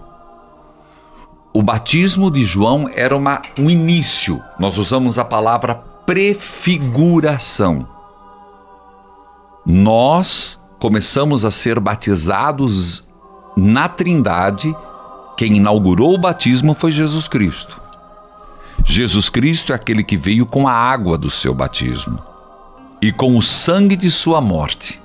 O 1.60 1.62
batismo 1.62 2.32
de 2.32 2.45
João 2.45 2.89
era 2.95 3.13
uma, 3.17 3.41
um 3.60 3.69
início. 3.69 4.41
Nós 4.58 4.78
usamos 4.78 5.19
a 5.19 5.26
palavra 5.26 5.76
prefiguração. 6.06 7.86
Nós 9.65 10.58
começamos 10.80 11.43
a 11.43 11.52
ser 11.52 11.78
batizados 11.82 13.04
na 13.58 13.89
Trindade. 13.89 14.74
Quem 15.36 15.58
inaugurou 15.58 16.13
o 16.13 16.17
batismo 16.17 16.74
foi 16.74 16.93
Jesus 16.93 17.28
Cristo. 17.28 17.78
Jesus 18.86 19.28
Cristo 19.28 19.74
é 19.74 19.76
aquele 19.76 20.02
que 20.02 20.15
veio 20.15 20.45
com 20.45 20.65
a 20.65 20.72
água 20.72 21.17
do 21.17 21.30
seu 21.30 21.54
batismo. 21.54 22.24
e 23.02 23.12
com 23.12 23.38
o 23.38 23.43
sangue 23.43 23.98
de 23.98 24.10
sua 24.10 24.39
morte. 24.39 25.02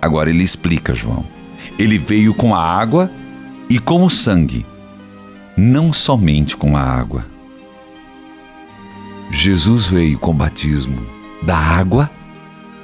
Agora 0.00 0.30
ele 0.30 0.44
explica, 0.44 0.94
João. 0.94 1.24
Ele 1.76 1.98
veio 1.98 2.32
com 2.32 2.54
a 2.54 2.62
água 2.62 3.10
e 3.70 3.78
com 3.78 4.04
o 4.04 4.10
sangue, 4.10 4.66
não 5.56 5.92
somente 5.92 6.56
com 6.56 6.76
a 6.76 6.80
água. 6.80 7.24
Jesus 9.30 9.86
veio 9.86 10.18
com 10.18 10.32
o 10.32 10.34
batismo 10.34 11.00
da 11.40 11.56
água 11.56 12.10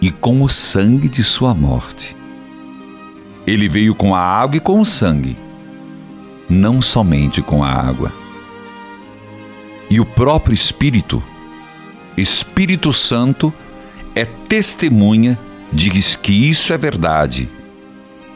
e 0.01 0.12
com 0.12 0.42
o 0.42 0.49
sangue 0.49 1.09
de 1.09 1.25
sua 1.25 1.53
morte. 1.53 2.14
Ele 3.44 3.68
veio 3.68 3.96
com 3.96 4.14
a 4.14 4.20
água 4.20 4.59
e 4.59 4.61
com 4.61 4.81
o 4.81 4.85
sangue, 4.85 5.37
não 6.49 6.81
somente 6.81 7.42
com 7.42 7.64
a 7.64 7.68
água. 7.68 8.12
E 9.90 9.99
o 9.99 10.07
próprio 10.07 10.55
Espírito, 10.55 11.20
Espírito 12.16 12.92
Santo, 12.92 13.53
é 14.14 14.25
testemunha 14.25 15.37
de 15.72 15.90
que 15.90 16.49
isso 16.49 16.72
é 16.72 16.79
verdade, 16.79 17.49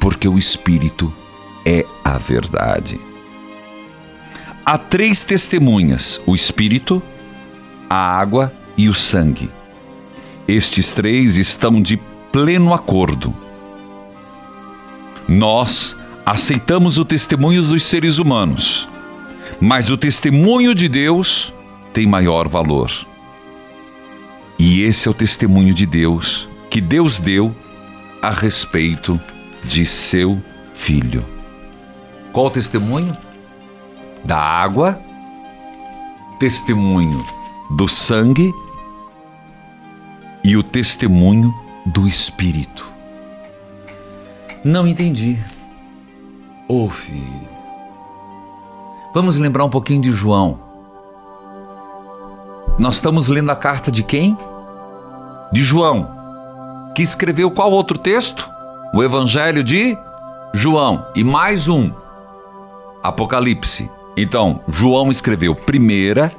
porque 0.00 0.26
o 0.26 0.36
Espírito 0.36 1.12
é 1.64 1.84
a 2.04 2.18
verdade. 2.18 3.00
Há 4.64 4.78
três 4.78 5.24
testemunhas: 5.24 6.20
o 6.26 6.34
Espírito, 6.34 7.02
a 7.88 7.96
água 7.96 8.52
e 8.76 8.88
o 8.88 8.94
sangue. 8.94 9.50
Estes 10.46 10.92
três 10.94 11.36
estão 11.36 11.80
de 11.80 11.98
pleno 12.32 12.72
acordo. 12.72 13.34
Nós 15.28 15.96
aceitamos 16.24 16.98
o 16.98 17.04
testemunho 17.04 17.62
dos 17.62 17.84
seres 17.84 18.18
humanos, 18.18 18.88
mas 19.60 19.90
o 19.90 19.96
testemunho 19.96 20.74
de 20.74 20.88
Deus 20.88 21.52
tem 21.92 22.06
maior 22.06 22.48
valor. 22.48 22.92
E 24.58 24.82
esse 24.82 25.08
é 25.08 25.10
o 25.10 25.14
testemunho 25.14 25.72
de 25.72 25.86
Deus 25.86 26.48
que 26.68 26.80
Deus 26.80 27.18
deu 27.18 27.54
a 28.22 28.30
respeito 28.30 29.20
de 29.64 29.84
seu 29.86 30.40
filho. 30.74 31.39
Qual 32.32 32.46
o 32.46 32.50
testemunho? 32.50 33.16
Da 34.24 34.38
água, 34.38 35.00
testemunho 36.38 37.24
do 37.70 37.88
sangue 37.88 38.52
e 40.44 40.56
o 40.56 40.62
testemunho 40.62 41.54
do 41.86 42.06
Espírito. 42.06 42.90
Não 44.64 44.86
entendi. 44.86 45.38
Ô 46.68 46.88
filho. 46.88 47.48
Vamos 49.14 49.36
lembrar 49.36 49.64
um 49.64 49.70
pouquinho 49.70 50.02
de 50.02 50.12
João. 50.12 50.60
Nós 52.78 52.96
estamos 52.96 53.28
lendo 53.28 53.50
a 53.50 53.56
carta 53.56 53.90
de 53.90 54.02
quem? 54.02 54.38
De 55.52 55.62
João, 55.62 56.08
que 56.94 57.02
escreveu 57.02 57.50
qual 57.50 57.72
outro 57.72 57.98
texto? 57.98 58.48
O 58.94 59.02
Evangelho 59.02 59.64
de 59.64 59.98
João. 60.54 61.04
E 61.14 61.24
mais 61.24 61.68
um, 61.68 61.92
Apocalipse. 63.02 63.90
Então, 64.16 64.60
João 64.68 65.10
escreveu 65.10 65.54
primeira 65.54 66.32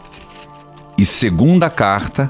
e 0.98 1.06
segunda 1.06 1.70
carta, 1.70 2.30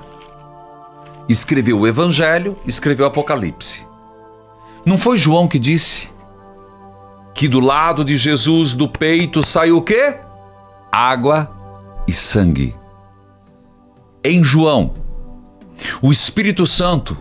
escreveu 1.27 1.79
o 1.79 1.87
Evangelho, 1.87 2.57
escreveu 2.65 3.05
Apocalipse. 3.05 3.85
Não 4.85 4.97
foi 4.97 5.17
João 5.17 5.47
que 5.47 5.59
disse 5.59 6.09
que 7.33 7.47
do 7.47 7.59
lado 7.59 8.03
de 8.03 8.17
Jesus, 8.17 8.73
do 8.73 8.87
peito, 8.87 9.45
saiu 9.45 9.77
o 9.77 9.81
quê? 9.81 10.15
Água 10.91 11.49
e 12.07 12.13
sangue. 12.13 12.75
Em 14.23 14.43
João, 14.43 14.93
o 16.01 16.11
Espírito 16.11 16.67
Santo 16.67 17.17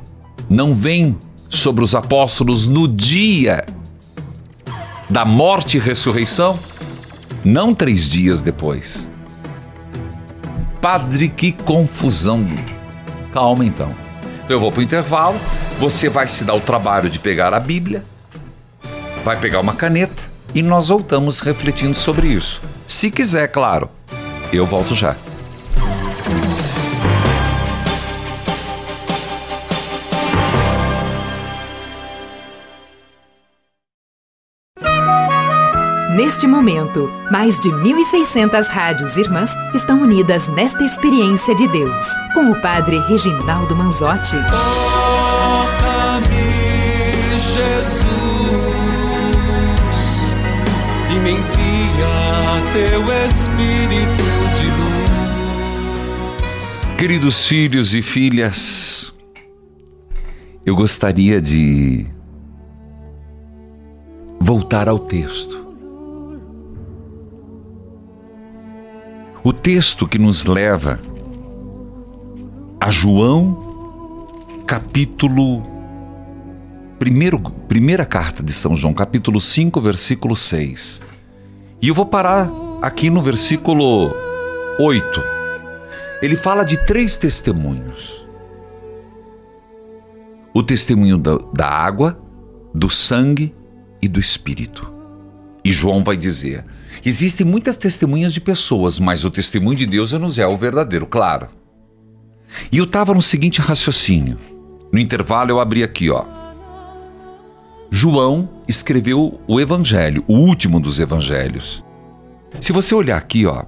não 0.49 0.75
vem 0.75 1.17
sobre 1.49 1.83
os 1.83 1.95
apóstolos 1.95 2.67
no 2.67 2.87
dia 2.87 3.65
da 5.09 5.25
morte 5.25 5.77
e 5.77 5.81
ressurreição, 5.81 6.59
não 7.45 7.75
três 7.75 8.09
dias 8.09 8.41
depois. 8.41 9.09
Padre, 10.81 11.29
que 11.29 11.53
confusão. 11.53 12.47
Calma 13.33 13.65
então. 13.65 13.91
Eu 14.49 14.59
vou 14.59 14.73
para 14.73 14.81
o 14.81 14.83
intervalo, 14.83 15.39
você 15.79 16.09
vai 16.09 16.27
se 16.27 16.45
dar 16.45 16.55
o 16.55 16.61
trabalho 16.61 17.09
de 17.09 17.19
pegar 17.19 17.55
a 17.55 17.61
Bíblia, 17.61 18.05
vai 19.25 19.39
pegar 19.39 19.61
uma 19.61 19.75
caneta 19.75 20.23
e 20.55 20.63
nós 20.63 20.89
voltamos 20.89 21.41
refletindo 21.41 21.95
sobre 21.95 22.29
isso. 22.29 22.61
Se 22.87 23.11
quiser, 23.11 23.49
claro. 23.49 23.89
Eu 24.53 24.67
volto 24.67 24.95
já. 24.95 25.15
Neste 36.23 36.47
momento, 36.47 37.11
mais 37.31 37.59
de 37.59 37.71
1.600 37.71 38.67
rádios 38.67 39.17
irmãs 39.17 39.53
estão 39.75 40.03
unidas 40.03 40.49
nesta 40.49 40.85
experiência 40.85 41.55
de 41.55 41.67
Deus, 41.67 42.05
com 42.35 42.51
o 42.51 42.61
Padre 42.61 42.99
Reginaldo 43.09 43.75
Manzotti. 43.75 44.37
Toca-me, 44.51 46.29
Jesus, 47.39 48.05
e 51.11 51.15
me 51.21 51.31
envia 51.31 52.61
teu 52.75 53.01
Espírito 53.25 54.23
de 54.59 54.67
luz. 54.77 56.37
Queridos 56.99 57.47
filhos 57.47 57.95
e 57.95 58.03
filhas, 58.03 59.15
eu 60.67 60.77
gostaria 60.77 61.41
de 61.41 62.05
voltar 64.39 64.87
ao 64.87 64.99
texto. 64.99 65.70
O 69.43 69.55
texto 69.55 70.07
que 70.07 70.19
nos 70.19 70.45
leva 70.45 71.01
a 72.79 72.91
João, 72.91 74.27
capítulo. 74.67 75.63
Primeiro, 76.99 77.41
primeira 77.41 78.05
carta 78.05 78.43
de 78.43 78.53
São 78.53 78.77
João, 78.77 78.93
capítulo 78.93 79.41
5, 79.41 79.81
versículo 79.81 80.37
6. 80.37 81.01
E 81.81 81.89
eu 81.89 81.95
vou 81.95 82.05
parar 82.05 82.51
aqui 82.83 83.09
no 83.09 83.23
versículo 83.23 84.13
8. 84.79 85.23
Ele 86.21 86.37
fala 86.37 86.63
de 86.63 86.77
três 86.85 87.17
testemunhos: 87.17 88.27
o 90.53 90.63
testemunho 90.63 91.17
da, 91.17 91.39
da 91.55 91.67
água, 91.67 92.21
do 92.75 92.91
sangue 92.91 93.55
e 94.03 94.07
do 94.09 94.21
espírito. 94.21 94.93
E 95.65 95.73
João 95.73 96.05
vai 96.05 96.19
dizer: 96.19 96.63
Existem 97.05 97.47
muitas 97.47 97.77
testemunhas 97.77 98.33
de 98.33 98.41
pessoas, 98.41 98.99
mas 98.99 99.25
o 99.25 99.31
testemunho 99.31 99.77
de 99.77 99.87
Deus 99.87 100.13
nos 100.13 100.39
é 100.39 100.47
o 100.47 100.57
verdadeiro, 100.57 101.07
claro. 101.07 101.49
E 102.71 102.79
eu 102.79 102.85
estava 102.85 103.15
no 103.15 103.23
seguinte 103.23 103.61
raciocínio. 103.61 104.39
No 104.93 104.99
intervalo 104.99 105.51
eu 105.51 105.61
abri 105.61 105.83
aqui, 105.83 106.11
ó. 106.11 106.25
João 107.91 108.49
escreveu 108.69 109.41
o 109.47 109.61
evangelho, 109.61 110.25
o 110.29 110.35
último 110.35 110.79
dos 110.79 111.01
evangelhos. 111.01 111.85
Se 112.61 112.73
você 112.73 112.95
olhar 112.95 113.17
aqui, 113.17 113.47
ó, 113.47 113.65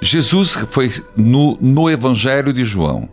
Jesus 0.00 0.56
foi 0.70 0.90
no, 1.16 1.58
no 1.60 1.90
evangelho 1.90 2.52
de 2.52 2.64
João. 2.64 3.08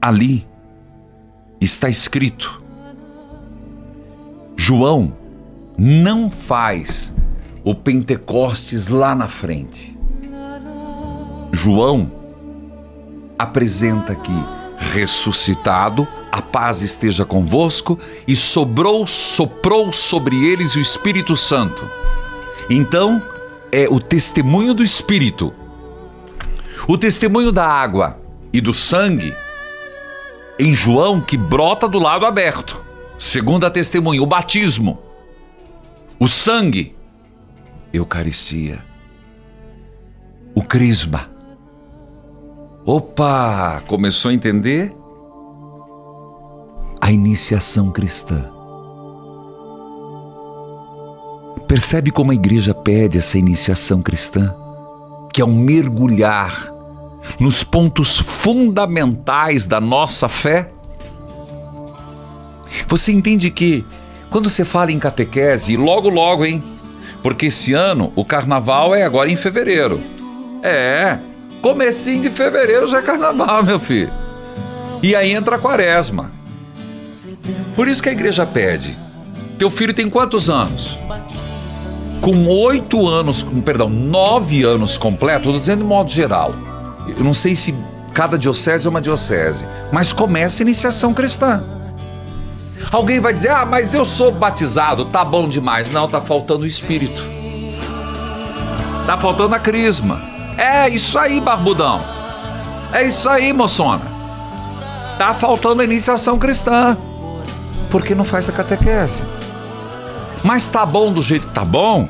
Ali 0.00 0.46
está 1.60 1.88
escrito 1.88 2.65
João 4.56 5.12
não 5.78 6.30
faz 6.30 7.14
o 7.62 7.74
Pentecostes 7.74 8.88
lá 8.88 9.14
na 9.14 9.28
frente. 9.28 9.96
João 11.52 12.10
apresenta 13.38 14.12
aqui 14.12 14.32
ressuscitado, 14.78 16.06
a 16.32 16.40
paz 16.40 16.80
esteja 16.80 17.24
convosco, 17.24 17.98
e 18.26 18.34
sobrou, 18.34 19.06
soprou 19.06 19.92
sobre 19.92 20.36
eles 20.44 20.74
o 20.74 20.80
Espírito 20.80 21.36
Santo. 21.36 21.88
Então, 22.68 23.22
é 23.70 23.86
o 23.88 24.00
testemunho 24.00 24.72
do 24.72 24.82
Espírito, 24.82 25.52
o 26.88 26.96
testemunho 26.96 27.52
da 27.52 27.66
água 27.66 28.18
e 28.52 28.60
do 28.60 28.72
sangue 28.72 29.34
em 30.58 30.74
João 30.74 31.20
que 31.20 31.36
brota 31.36 31.88
do 31.88 31.98
lado 31.98 32.24
aberto. 32.24 32.85
Segunda 33.18 33.70
testemunha, 33.70 34.22
o 34.22 34.26
batismo, 34.26 34.98
o 36.20 36.28
sangue, 36.28 36.94
Eucaristia, 37.92 38.84
o 40.54 40.62
crisma. 40.62 41.30
Opa, 42.84 43.82
começou 43.86 44.30
a 44.30 44.34
entender? 44.34 44.94
A 47.00 47.10
iniciação 47.10 47.90
cristã. 47.90 48.50
Percebe 51.66 52.10
como 52.10 52.30
a 52.30 52.34
igreja 52.34 52.72
pede 52.72 53.18
essa 53.18 53.38
iniciação 53.38 54.00
cristã? 54.02 54.54
Que 55.32 55.42
é 55.42 55.44
um 55.44 55.54
mergulhar 55.54 56.72
nos 57.40 57.64
pontos 57.64 58.18
fundamentais 58.18 59.66
da 59.66 59.80
nossa 59.80 60.28
fé? 60.28 60.72
Você 62.88 63.12
entende 63.12 63.50
que 63.50 63.84
quando 64.30 64.50
você 64.50 64.64
fala 64.64 64.92
em 64.92 64.98
catequese, 64.98 65.76
logo 65.76 66.08
logo, 66.08 66.44
hein? 66.44 66.62
Porque 67.22 67.46
esse 67.46 67.72
ano 67.72 68.12
o 68.14 68.24
carnaval 68.24 68.94
é 68.94 69.02
agora 69.02 69.30
em 69.30 69.36
fevereiro. 69.36 70.00
É, 70.62 71.18
comecinho 71.60 72.22
de 72.22 72.30
fevereiro 72.30 72.88
já 72.88 72.98
é 72.98 73.02
carnaval, 73.02 73.64
meu 73.64 73.80
filho. 73.80 74.12
E 75.02 75.14
aí 75.14 75.32
entra 75.32 75.56
a 75.56 75.58
quaresma. 75.58 76.30
Por 77.74 77.88
isso 77.88 78.02
que 78.02 78.08
a 78.08 78.12
igreja 78.12 78.46
pede. 78.46 78.96
Teu 79.58 79.70
filho 79.70 79.94
tem 79.94 80.08
quantos 80.08 80.50
anos? 80.50 80.98
Com 82.20 82.46
oito 82.46 83.06
anos, 83.06 83.42
com, 83.42 83.60
perdão, 83.60 83.88
nove 83.88 84.62
anos 84.62 84.98
completos, 84.98 85.46
estou 85.46 85.60
dizendo 85.60 85.80
de 85.80 85.86
modo 85.86 86.10
geral. 86.10 86.54
Eu 87.06 87.22
não 87.22 87.34
sei 87.34 87.54
se 87.54 87.74
cada 88.12 88.38
diocese 88.38 88.86
é 88.86 88.90
uma 88.90 89.00
diocese, 89.00 89.66
mas 89.92 90.12
começa 90.12 90.62
a 90.62 90.64
iniciação 90.64 91.12
cristã. 91.14 91.62
Alguém 92.90 93.20
vai 93.20 93.32
dizer, 93.32 93.50
ah, 93.50 93.66
mas 93.66 93.94
eu 93.94 94.04
sou 94.04 94.30
batizado, 94.30 95.04
tá 95.06 95.24
bom 95.24 95.48
demais. 95.48 95.90
Não, 95.90 96.08
tá 96.08 96.20
faltando 96.20 96.64
o 96.64 96.66
espírito. 96.66 97.22
Tá 99.04 99.16
faltando 99.16 99.54
a 99.54 99.58
crisma. 99.58 100.20
É 100.56 100.88
isso 100.88 101.18
aí, 101.18 101.40
barbudão. 101.40 102.00
É 102.92 103.04
isso 103.04 103.28
aí, 103.28 103.52
moçona. 103.52 104.04
Tá 105.18 105.34
faltando 105.34 105.82
a 105.82 105.84
iniciação 105.84 106.38
cristã. 106.38 106.96
Porque 107.90 108.14
não 108.14 108.24
faz 108.24 108.48
a 108.48 108.52
catequese. 108.52 109.22
Mas 110.42 110.66
tá 110.66 110.84
bom 110.86 111.12
do 111.12 111.22
jeito 111.22 111.46
que 111.46 111.54
tá 111.54 111.64
bom. 111.64 112.08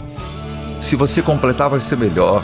Se 0.81 0.95
você 0.97 1.23
completar, 1.23 1.69
vai 1.69 1.81
ser 1.81 1.97
melhor. 1.97 2.43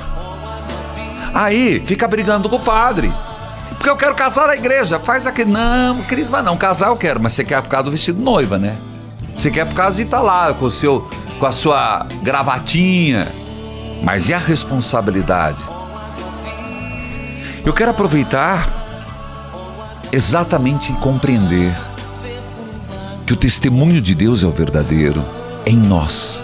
Aí, 1.35 1.81
fica 1.81 2.09
brigando 2.09 2.49
com 2.49 2.57
o 2.57 2.61
padre. 2.61 3.13
Porque 3.75 3.89
eu 3.89 3.97
quero 3.97 4.15
casar 4.15 4.47
na 4.47 4.55
igreja. 4.55 4.99
Faz 4.99 5.27
aqui. 5.27 5.45
Não, 5.45 6.03
crisma 6.03 6.43
não. 6.43 6.57
Casar 6.57 6.89
eu 6.89 6.97
quero, 6.97 7.21
mas 7.21 7.33
você 7.33 7.45
quer 7.45 7.61
por 7.63 7.69
causa 7.69 7.85
do 7.85 7.91
vestido 7.91 8.21
noiva, 8.21 8.59
né? 8.59 8.77
Você 9.35 9.51
quer 9.51 9.67
por 9.67 9.75
causa 9.75 9.97
de 9.97 10.03
estar 10.03 10.21
lá 10.21 10.53
com 10.53 10.67
o 10.67 10.71
seu, 10.71 11.09
com 11.39 11.47
a 11.47 11.53
sua 11.53 12.07
gravatinha. 12.23 13.27
Mas 14.03 14.29
e 14.29 14.35
a 14.35 14.39
responsabilidade? 14.39 15.59
Eu 17.65 17.73
quero 17.73 17.91
aproveitar 17.91 18.69
exatamente 20.11 20.93
compreender 20.95 21.75
que 23.25 23.33
o 23.33 23.37
testemunho 23.37 24.01
de 24.01 24.15
Deus 24.15 24.43
é 24.43 24.47
o 24.47 24.51
verdadeiro 24.51 25.25
em 25.65 25.77
nós. 25.77 26.43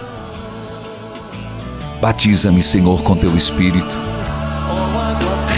Batiza-me, 2.00 2.62
Senhor, 2.62 3.02
com 3.02 3.16
teu 3.16 3.36
espírito 3.36 4.07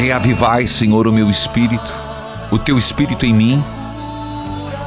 Reavivai, 0.00 0.66
Senhor, 0.66 1.06
o 1.06 1.12
meu 1.12 1.28
espírito, 1.28 1.92
o 2.50 2.58
teu 2.58 2.78
espírito 2.78 3.26
em 3.26 3.34
mim, 3.34 3.62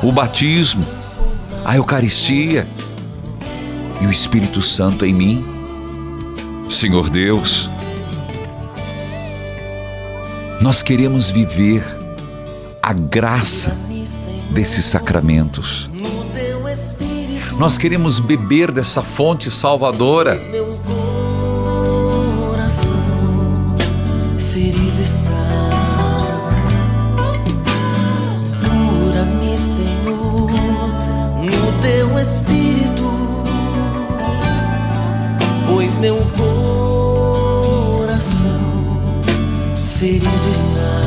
o 0.02 0.12
batismo, 0.12 0.88
a 1.64 1.76
Eucaristia 1.76 2.66
e 4.02 4.08
o 4.08 4.12
Espírito 4.12 4.60
Santo 4.64 5.06
em 5.06 5.14
mim. 5.14 5.46
Senhor 6.68 7.12
Deus, 7.12 7.70
nós 10.60 10.82
queremos 10.82 11.30
viver 11.30 11.86
a 12.82 12.92
graça 12.92 13.78
desses 14.50 14.84
sacramentos. 14.84 15.92
Nós 17.60 17.78
queremos 17.78 18.20
beber 18.20 18.72
dessa 18.72 19.04
fonte 19.04 19.52
salvadora. 19.52 20.38
Espírito, 32.24 33.12
pois 35.68 35.98
meu 35.98 36.16
coração 37.98 38.32
ferido 40.00 40.50
está. 40.50 41.03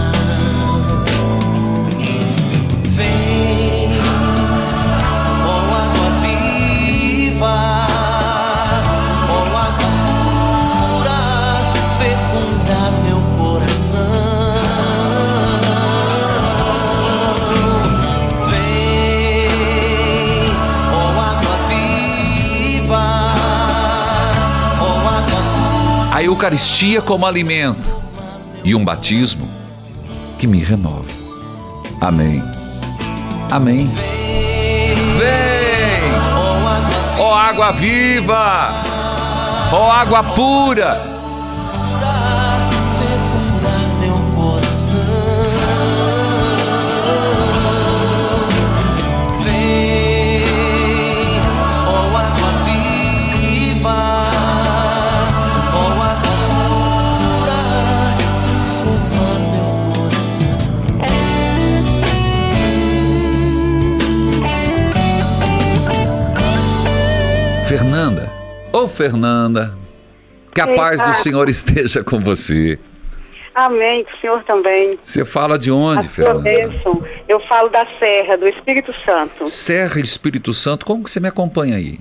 Eucaristia 26.22 27.02
como 27.02 27.26
alimento 27.26 27.96
e 28.64 28.74
um 28.74 28.84
batismo 28.84 29.50
que 30.38 30.46
me 30.46 30.62
renove. 30.62 31.12
Amém. 32.00 32.42
Amém. 33.50 33.86
Vem, 35.18 36.10
ó 37.18 37.30
oh, 37.30 37.34
água 37.34 37.72
viva, 37.72 38.82
ó 39.72 39.88
oh, 39.88 39.90
água 39.90 40.22
pura 40.22 41.15
Fernanda, 68.96 69.76
que 70.54 70.60
a 70.60 70.74
paz 70.74 71.00
do 71.00 71.12
Senhor 71.22 71.48
esteja 71.48 72.02
com 72.02 72.18
você. 72.18 72.78
Amém, 73.54 74.02
o 74.02 74.20
Senhor 74.20 74.42
também. 74.44 74.98
Você 75.04 75.24
fala 75.24 75.58
de 75.58 75.70
onde, 75.70 76.06
a 76.06 76.10
Fernanda? 76.10 76.40
Bênção. 76.40 77.02
Eu 77.28 77.40
falo 77.40 77.68
da 77.68 77.86
Serra, 77.98 78.36
do 78.36 78.48
Espírito 78.48 78.92
Santo. 79.04 79.46
Serra 79.46 80.00
Espírito 80.00 80.52
Santo, 80.52 80.84
como 80.84 81.04
que 81.04 81.10
você 81.10 81.20
me 81.20 81.28
acompanha 81.28 81.76
aí? 81.76 81.98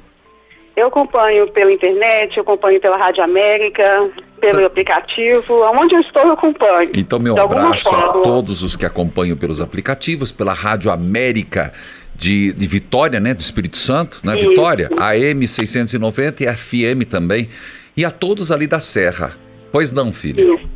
Eu 0.75 0.87
acompanho 0.87 1.49
pela 1.51 1.71
internet, 1.71 2.35
eu 2.35 2.43
acompanho 2.43 2.79
pela 2.81 2.97
Rádio 2.97 3.23
América, 3.23 4.09
pelo 4.41 4.59
tá. 4.59 4.65
aplicativo, 4.65 5.63
aonde 5.63 5.95
eu 5.95 6.01
estou 6.01 6.23
eu 6.23 6.31
acompanho. 6.31 6.91
Então 6.93 7.19
meu 7.19 7.39
abraço 7.39 7.89
a 7.89 8.09
todos 8.13 8.61
os 8.61 8.75
que 8.75 8.85
acompanham 8.85 9.37
pelos 9.37 9.61
aplicativos, 9.61 10.33
pela 10.33 10.51
Rádio 10.53 10.91
América 10.91 11.71
de, 12.15 12.53
de 12.53 12.67
Vitória, 12.67 13.19
né, 13.19 13.33
do 13.33 13.41
Espírito 13.41 13.77
Santo, 13.77 14.21
né, 14.23 14.37
Isso. 14.37 14.49
Vitória, 14.49 14.89
AM 14.97 15.47
690 15.47 16.43
e 16.43 16.55
FM 16.55 17.09
também, 17.09 17.49
e 17.95 18.05
a 18.05 18.11
todos 18.11 18.51
ali 18.51 18.67
da 18.67 18.79
Serra. 18.79 19.37
Pois 19.71 19.91
não, 19.91 20.11
filha? 20.13 20.41
Isso. 20.41 20.69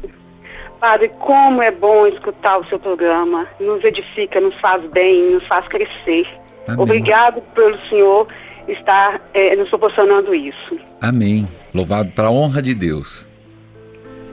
Padre, 0.79 1.09
como 1.19 1.61
é 1.61 1.71
bom 1.71 2.07
escutar 2.07 2.57
o 2.57 2.65
seu 2.67 2.79
programa, 2.79 3.45
nos 3.59 3.83
edifica, 3.83 4.39
nos 4.39 4.55
faz 4.61 4.81
bem, 4.91 5.33
nos 5.33 5.45
faz 5.45 5.67
crescer. 5.67 6.25
Amém. 6.67 6.81
Obrigado 6.81 7.41
pelo 7.53 7.77
senhor 7.89 8.27
estar 8.67 9.21
é, 9.33 9.55
nos 9.55 9.67
proporcionando 9.69 10.33
isso. 10.33 10.77
Amém. 11.01 11.47
Louvado 11.73 12.11
para 12.11 12.27
a 12.27 12.31
honra 12.31 12.61
de 12.61 12.73
Deus. 12.73 13.27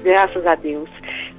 Graças 0.05 0.47
a 0.47 0.55
Deus. 0.55 0.89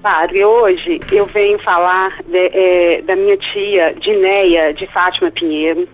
Padre, 0.01 0.43
hoje 0.45 0.99
eu 1.11 1.25
venho 1.25 1.59
falar 1.59 2.21
de, 2.23 2.37
é, 2.37 3.01
da 3.01 3.15
minha 3.15 3.37
tia 3.37 3.93
Dineia 3.99 4.73
de 4.73 4.87
Fátima 4.87 5.31
Pinheiro, 5.31 5.87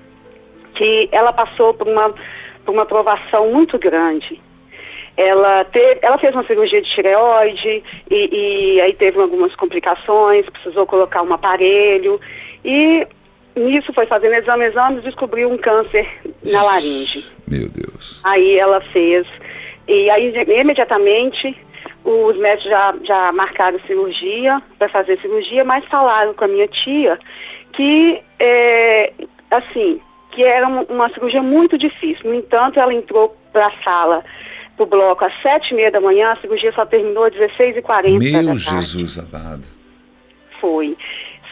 que 0.76 1.08
ela 1.12 1.32
passou 1.32 1.74
por 1.74 1.88
uma, 1.88 2.14
por 2.66 2.74
uma 2.74 2.86
provação 2.86 3.51
muito 3.51 3.78
grande. 3.80 4.41
Ela, 5.16 5.64
teve, 5.66 5.99
ela 6.01 6.18
fez 6.18 6.34
uma 6.34 6.45
cirurgia 6.45 6.82
de 6.82 6.89
tireoide 6.89 7.84
e, 8.10 8.76
e 8.76 8.82
aí 8.82 8.93
teve 8.93 9.20
algumas 9.22 9.56
complicações, 9.56 10.49
precisou 10.49 10.86
colocar 10.86 11.22
um 11.22 11.32
aparelho 11.32 12.20
e 12.66 13.08
nisso 13.56 13.93
foi 13.93 14.08
fazendo 14.08 14.34
exame, 14.34 14.66
exame, 14.66 15.01
descobriu 15.01 15.51
um 15.51 15.58
câncer 15.58 16.08
na 16.43 16.64
laringe. 16.64 17.26
Meu 17.47 17.70
Deus. 17.70 18.20
Aí 18.24 18.58
ela 18.58 18.82
fez, 18.91 19.28
e 19.88 20.10
aí 20.10 20.34
imediatamente 20.60 21.56
os 22.04 22.38
médicos 22.38 22.70
já, 22.70 22.93
já 23.04 23.32
marcaram 23.32 23.80
cirurgia, 23.88 24.62
para 24.78 24.89
fazer 24.89 25.20
cirurgia, 25.22 25.64
mas 25.64 25.86
falaram 25.86 26.34
com 26.34 26.43
a 26.43 26.47
minha 26.47 26.68
tia 26.68 27.18
que, 27.74 28.22
é, 28.39 29.12
assim, 29.49 29.99
que 30.32 30.43
era 30.43 30.68
uma, 30.68 31.10
cirurgia 31.10 31.41
muito 31.41 31.78
difícil. 31.78 32.30
No 32.30 32.36
entanto, 32.36 32.80
ela 32.80 32.93
entrou 32.93 33.36
para 33.51 33.68
a 33.68 33.84
sala 33.84 34.24
pro 34.76 34.86
bloco 34.86 35.24
às 35.24 35.34
sete 35.41 35.72
e 35.72 35.76
meia 35.76 35.91
da 35.91 36.01
manhã, 36.01 36.32
a 36.32 36.38
cirurgia 36.38 36.72
só 36.74 36.86
terminou 36.86 37.26
às 37.26 37.34
16h40 37.34 38.32
da 38.32 38.41
Meu. 38.41 38.58
Jesus 38.58 39.20
amado. 39.20 39.64
Foi. 40.60 40.97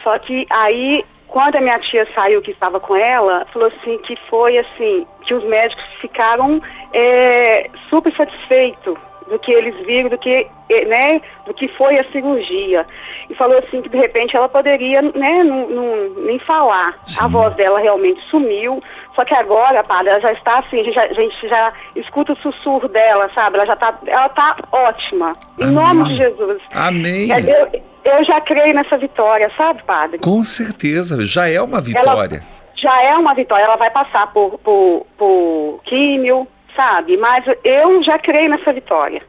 Só 0.02 0.18
que 0.18 0.46
aí, 0.50 1.04
quando 1.28 1.56
a 1.56 1.60
minha 1.60 1.78
tia 1.78 2.06
saiu 2.14 2.42
que 2.42 2.50
estava 2.50 2.80
com 2.80 2.96
ela, 2.96 3.46
falou 3.52 3.68
assim 3.68 3.98
que 3.98 4.16
foi 4.28 4.58
assim, 4.58 5.06
que 5.24 5.34
os 5.34 5.44
médicos 5.44 5.84
ficaram 6.00 6.60
é, 6.92 7.70
super 7.88 8.12
satisfeitos 8.16 8.98
do 9.28 9.38
que 9.38 9.52
eles 9.52 9.74
viram, 9.86 10.08
do 10.10 10.18
que, 10.18 10.46
eh, 10.68 10.84
né, 10.84 11.20
do 11.46 11.54
que 11.54 11.68
foi 11.68 11.98
a 11.98 12.04
cirurgia. 12.12 12.86
E 13.30 13.34
falou 13.34 13.58
assim 13.58 13.80
que 13.82 13.88
de 13.88 13.96
repente 13.96 14.36
ela 14.36 14.48
poderia, 14.48 15.00
né, 15.02 15.42
não, 15.44 15.68
não- 15.68 16.08
nem 16.24 16.38
falar. 16.40 16.98
A 17.18 17.28
voz 17.28 17.54
dela 17.54 17.78
realmente 17.80 18.20
sumiu. 18.30 18.82
Só 19.14 19.24
que 19.24 19.34
agora, 19.34 19.84
padre, 19.84 20.08
ela 20.10 20.20
já 20.20 20.32
está 20.32 20.58
assim, 20.60 20.80
a 20.80 20.84
gente 20.84 20.94
já, 20.94 21.02
a 21.04 21.12
gente 21.12 21.48
já 21.48 21.72
escuta 21.96 22.32
o 22.32 22.36
sussurro 22.38 22.88
dela, 22.88 23.30
sabe? 23.34 23.56
Ela 23.56 23.66
já 23.66 23.74
está, 23.74 23.98
ela 24.06 24.28
tá 24.30 24.56
ótima. 24.72 25.36
Em 25.58 25.66
nome 25.70 26.04
de 26.04 26.16
Jesus. 26.16 26.62
Amém. 26.72 27.28
Eu, 27.30 27.82
eu 28.04 28.24
já 28.24 28.40
creio 28.40 28.74
nessa 28.74 28.96
vitória, 28.96 29.50
sabe, 29.56 29.82
padre? 29.82 30.18
Com 30.18 30.42
certeza, 30.42 31.24
já 31.26 31.48
é 31.48 31.60
uma 31.60 31.80
vitória. 31.80 32.42
Já 32.74 33.02
é 33.02 33.14
uma 33.14 33.34
vitória, 33.34 33.64
ela 33.64 33.76
vai 33.76 33.90
passar 33.90 34.32
por, 34.32 34.58
por, 34.58 35.06
por 35.16 35.80
químio, 35.84 36.48
sabe? 36.76 37.16
Mas 37.16 37.44
eu 37.64 38.02
já 38.02 38.18
creio 38.18 38.50
nessa 38.50 38.72
vitória. 38.72 39.22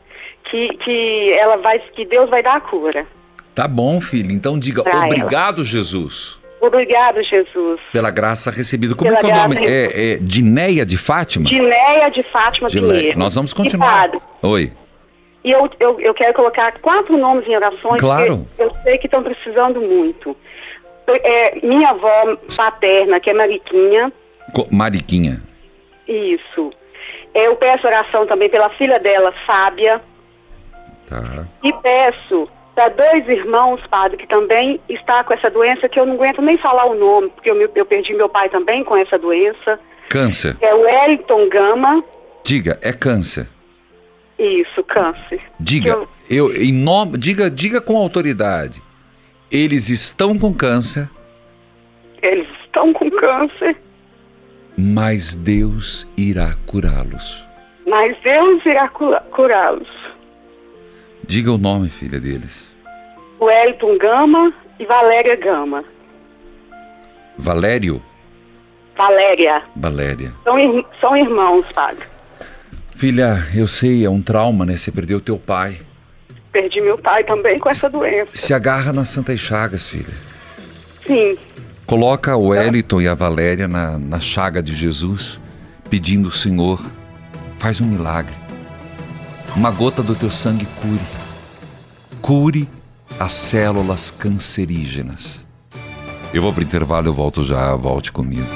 Que, 0.50 0.70
que 0.78 1.34
ela 1.34 1.58
vai, 1.58 1.80
que 1.80 2.06
Deus 2.06 2.30
vai 2.30 2.44
dar 2.44 2.56
a 2.58 2.60
cura. 2.62 3.08
Tá 3.56 3.68
bom, 3.68 4.00
filho. 4.02 4.32
Então 4.32 4.60
diga 4.60 4.84
Pra 4.84 4.92
ela. 4.92 5.06
obrigado, 5.06 5.64
Jesus, 5.64 6.40
Obrigado, 6.60 7.22
Jesus. 7.24 7.80
pela 7.92 8.10
graça 8.10 8.50
recebida. 8.50 8.96
Como 8.96 9.12
é 9.12 9.16
Pela 9.18 9.24
que 9.26 9.32
é 9.32 9.36
o 9.36 9.42
nome? 9.50 9.66
É, 9.66 10.14
é 10.14 10.18
Dineia 10.18 10.86
de 10.86 10.96
Fátima? 10.98 11.46
Dinéia 11.50 12.10
de 12.10 12.24
Fátima 12.24 12.70
Dileia. 12.70 12.98
Pinheiro. 13.00 13.20
Nós 13.20 13.36
vamos 13.36 13.52
continuar. 13.54 14.12
Oi. 14.42 14.72
E 15.44 15.52
eu, 15.52 15.70
eu, 15.80 16.00
eu 16.00 16.14
quero 16.14 16.34
colocar 16.34 16.72
quatro 16.80 17.18
nomes 17.18 17.46
em 17.48 17.56
orações, 17.56 18.00
Claro. 18.00 18.48
eu 18.58 18.72
sei 18.84 18.98
que 18.98 19.08
estão 19.08 19.22
precisando 19.22 19.82
muito. 19.82 20.36
É, 21.06 21.60
minha 21.66 21.90
avó 21.90 22.38
paterna, 22.56 23.20
que 23.20 23.30
é 23.30 23.34
Mariquinha, 23.34 24.12
Co- 24.54 24.68
Mariquinha. 24.72 25.42
isso. 26.08 26.72
Eu 27.34 27.56
peço 27.56 27.86
oração 27.88 28.26
também 28.28 28.50
pela 28.50 28.70
filha 28.72 29.00
dela, 29.00 29.34
Fábia, 29.46 30.02
Tá. 31.08 31.46
e 31.64 31.72
peço 31.74 32.48
para 32.74 32.90
dois 32.90 33.28
irmãos, 33.28 33.82
padre, 33.88 34.18
que 34.18 34.28
também 34.28 34.80
está 34.90 35.24
com 35.24 35.34
essa 35.34 35.50
doença, 35.50 35.88
que 35.90 36.00
eu 36.00 36.06
não 36.06 36.16
aguento 36.16 36.42
nem 36.42 36.58
falar 36.58 36.86
o 36.86 36.96
nome, 36.96 37.30
porque 37.30 37.50
eu, 37.52 37.72
eu 37.76 37.86
perdi 37.86 38.14
meu 38.14 38.28
pai 38.30 38.50
também 38.50 38.84
com 38.84 38.96
essa 38.98 39.18
doença, 39.20 39.80
Câncer. 40.10 40.58
é 40.62 40.74
o 40.74 40.82
Wellington 40.82 41.50
Gama, 41.50 42.04
Diga, 42.44 42.78
é 42.82 42.92
câncer. 42.92 43.48
isso, 44.40 44.84
câncer. 44.84 45.42
Diga, 45.60 46.02
eu, 46.30 46.52
em 46.56 46.74
nome, 46.74 47.18
diga, 47.18 47.50
diga 47.50 47.80
com 47.80 47.96
autoridade. 47.98 48.82
Eles 49.52 49.90
estão 49.90 50.38
com 50.38 50.52
câncer, 50.54 51.08
Eles 52.22 52.48
estão 52.66 52.92
com 52.94 53.10
câncer, 53.12 53.76
mas 54.78 55.36
Deus 55.36 56.08
irá 56.18 56.56
curá-los. 56.66 57.44
mas 57.88 58.16
Deus 58.24 58.66
irá 58.66 58.88
cu- 58.88 59.20
curá-los. 59.32 59.88
Diga 61.28 61.52
o 61.52 61.58
nome, 61.58 61.90
filha 61.90 62.20
deles. 62.20 62.68
Wellington 63.40 63.98
Gama 63.98 64.54
e 64.80 64.86
Valéria 64.86 65.36
Gama. 65.36 65.84
Valério, 67.38 68.02
Valéria. 68.98 69.64
Valéria. 69.76 70.34
São, 70.44 70.60
ir- 70.60 70.86
são 71.02 71.18
irmãos, 71.18 71.66
padre. 71.74 72.06
Filha, 72.96 73.38
eu 73.56 73.68
sei, 73.68 74.06
é 74.06 74.10
um 74.10 74.22
trauma, 74.22 74.66
né? 74.66 74.78
Você 74.78 74.92
perdeu 74.92 75.20
teu 75.20 75.38
pai. 75.38 75.80
Perdi 76.52 76.80
meu 76.80 76.98
pai 76.98 77.24
também 77.24 77.58
com 77.58 77.70
essa 77.70 77.90
doença. 77.90 78.30
Se 78.34 78.54
agarra 78.54 78.94
nas 78.94 79.10
Santas 79.10 79.40
Chagas, 79.40 79.90
filha. 79.90 80.14
Sim, 81.06 81.36
Coloca 81.86 82.36
o 82.36 82.48
Wellington 82.48 83.02
e 83.02 83.08
a 83.08 83.14
Valéria 83.14 83.68
na, 83.68 83.98
na 84.00 84.20
chaga 84.20 84.64
de 84.64 84.74
Jesus, 84.74 85.40
pedindo 85.90 86.30
o 86.30 86.32
Senhor, 86.32 86.82
faz 87.60 87.82
um 87.82 87.86
milagre. 87.86 88.34
Uma 89.56 89.70
gota 89.70 90.02
do 90.02 90.16
teu 90.16 90.32
sangue 90.32 90.66
cure. 90.82 91.02
Cure 92.22 92.70
as 93.20 93.34
células 93.34 94.10
cancerígenas. 94.10 95.46
Eu 96.34 96.42
vou 96.42 96.52
pro 96.52 96.64
intervalo, 96.64 97.08
eu 97.08 97.14
volto 97.14 97.44
já, 97.44 97.76
volte 97.76 98.12
comigo. 98.12 98.48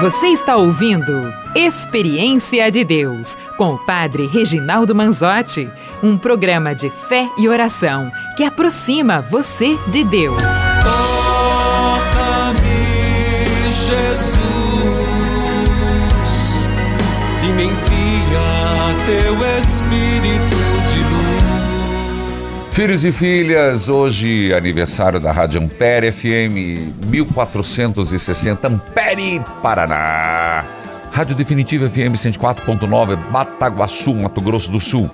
Você 0.00 0.26
está 0.26 0.56
ouvindo 0.56 1.32
Experiência 1.54 2.70
de 2.70 2.84
Deus 2.84 3.34
com 3.56 3.74
o 3.74 3.78
Padre 3.78 4.26
Reginaldo 4.26 4.94
Manzotti, 4.94 5.70
um 6.02 6.18
programa 6.18 6.74
de 6.74 6.90
fé 6.90 7.30
e 7.38 7.48
oração 7.48 8.12
que 8.36 8.44
aproxima 8.44 9.22
você 9.22 9.78
de 9.90 10.04
Deus. 10.04 10.42
Filhos 22.76 23.06
e 23.06 23.10
filhas, 23.10 23.88
hoje 23.88 24.52
aniversário 24.52 25.18
da 25.18 25.32
Rádio 25.32 25.62
Ampere 25.62 26.12
FM 26.12 27.06
1460 27.06 28.68
Ampere, 28.68 29.40
Paraná. 29.62 30.62
Rádio 31.10 31.34
Definitiva 31.34 31.88
FM 31.88 32.12
104.9 32.12 33.16
Bataguaçu, 33.30 34.12
Mato 34.12 34.42
Grosso 34.42 34.70
do 34.70 34.78
Sul. 34.78 35.10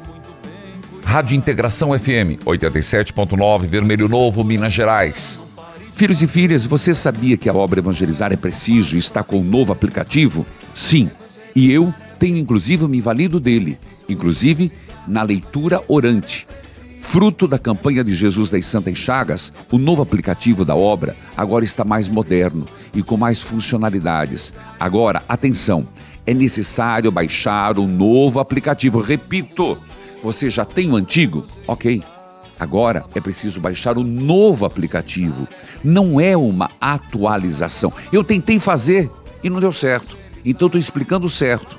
Rádio 1.05 1.37
Integração 1.37 1.97
FM 1.97 2.43
87.9 2.45 3.61
Vermelho 3.69 4.09
Novo, 4.09 4.43
Minas 4.43 4.73
Gerais. 4.73 5.41
Filhos 5.95 6.21
e 6.21 6.27
filhas, 6.27 6.67
você 6.67 6.93
sabia 6.93 7.37
que 7.37 7.49
a 7.49 7.55
obra 7.55 7.79
Evangelizar 7.79 8.33
é 8.33 8.37
preciso 8.37 8.97
e 8.97 8.99
está 8.99 9.23
com 9.23 9.39
um 9.39 9.45
novo 9.45 9.73
aplicativo? 9.73 10.45
Sim, 10.75 11.09
e 11.55 11.71
eu 11.71 11.95
tenho 12.19 12.39
inclusive 12.39 12.89
me 12.89 13.01
valido 13.01 13.39
dele, 13.39 13.79
inclusive 14.09 14.73
na 15.07 15.23
leitura 15.23 15.81
orante. 15.87 16.45
Fruto 17.03 17.47
da 17.47 17.59
campanha 17.59 18.03
de 18.03 18.15
Jesus 18.15 18.51
das 18.51 18.65
Santas 18.65 18.97
Chagas, 18.97 19.53
o 19.71 19.77
novo 19.77 20.01
aplicativo 20.01 20.65
da 20.65 20.75
obra 20.75 21.15
agora 21.37 21.63
está 21.63 21.85
mais 21.85 22.09
moderno 22.09 22.67
e 22.95 23.03
com 23.03 23.19
mais 23.19 23.43
funcionalidades. 23.43 24.55
Agora, 24.81 25.23
atenção, 25.29 25.87
é 26.25 26.33
necessário 26.33 27.13
baixar 27.13 27.79
o 27.79 27.87
novo 27.87 28.41
aplicativo. 28.41 28.99
Repito, 28.99 29.77
você 30.23 30.49
já 30.49 30.65
tem 30.65 30.91
o 30.91 30.97
antigo? 30.97 31.47
Ok. 31.67 32.03
Agora 32.59 33.05
é 33.15 33.21
preciso 33.21 33.61
baixar 33.61 33.99
o 33.99 34.05
novo 34.05 34.65
aplicativo. 34.65 35.47
Não 35.85 36.19
é 36.19 36.35
uma 36.35 36.71
atualização. 36.81 37.93
Eu 38.11 38.25
tentei 38.25 38.59
fazer 38.59 39.11
e 39.45 39.51
não 39.51 39.61
deu 39.61 39.73
certo. 39.73 40.17
Então 40.47 40.67
estou 40.67 40.81
explicando 40.81 41.29
certo. 41.29 41.77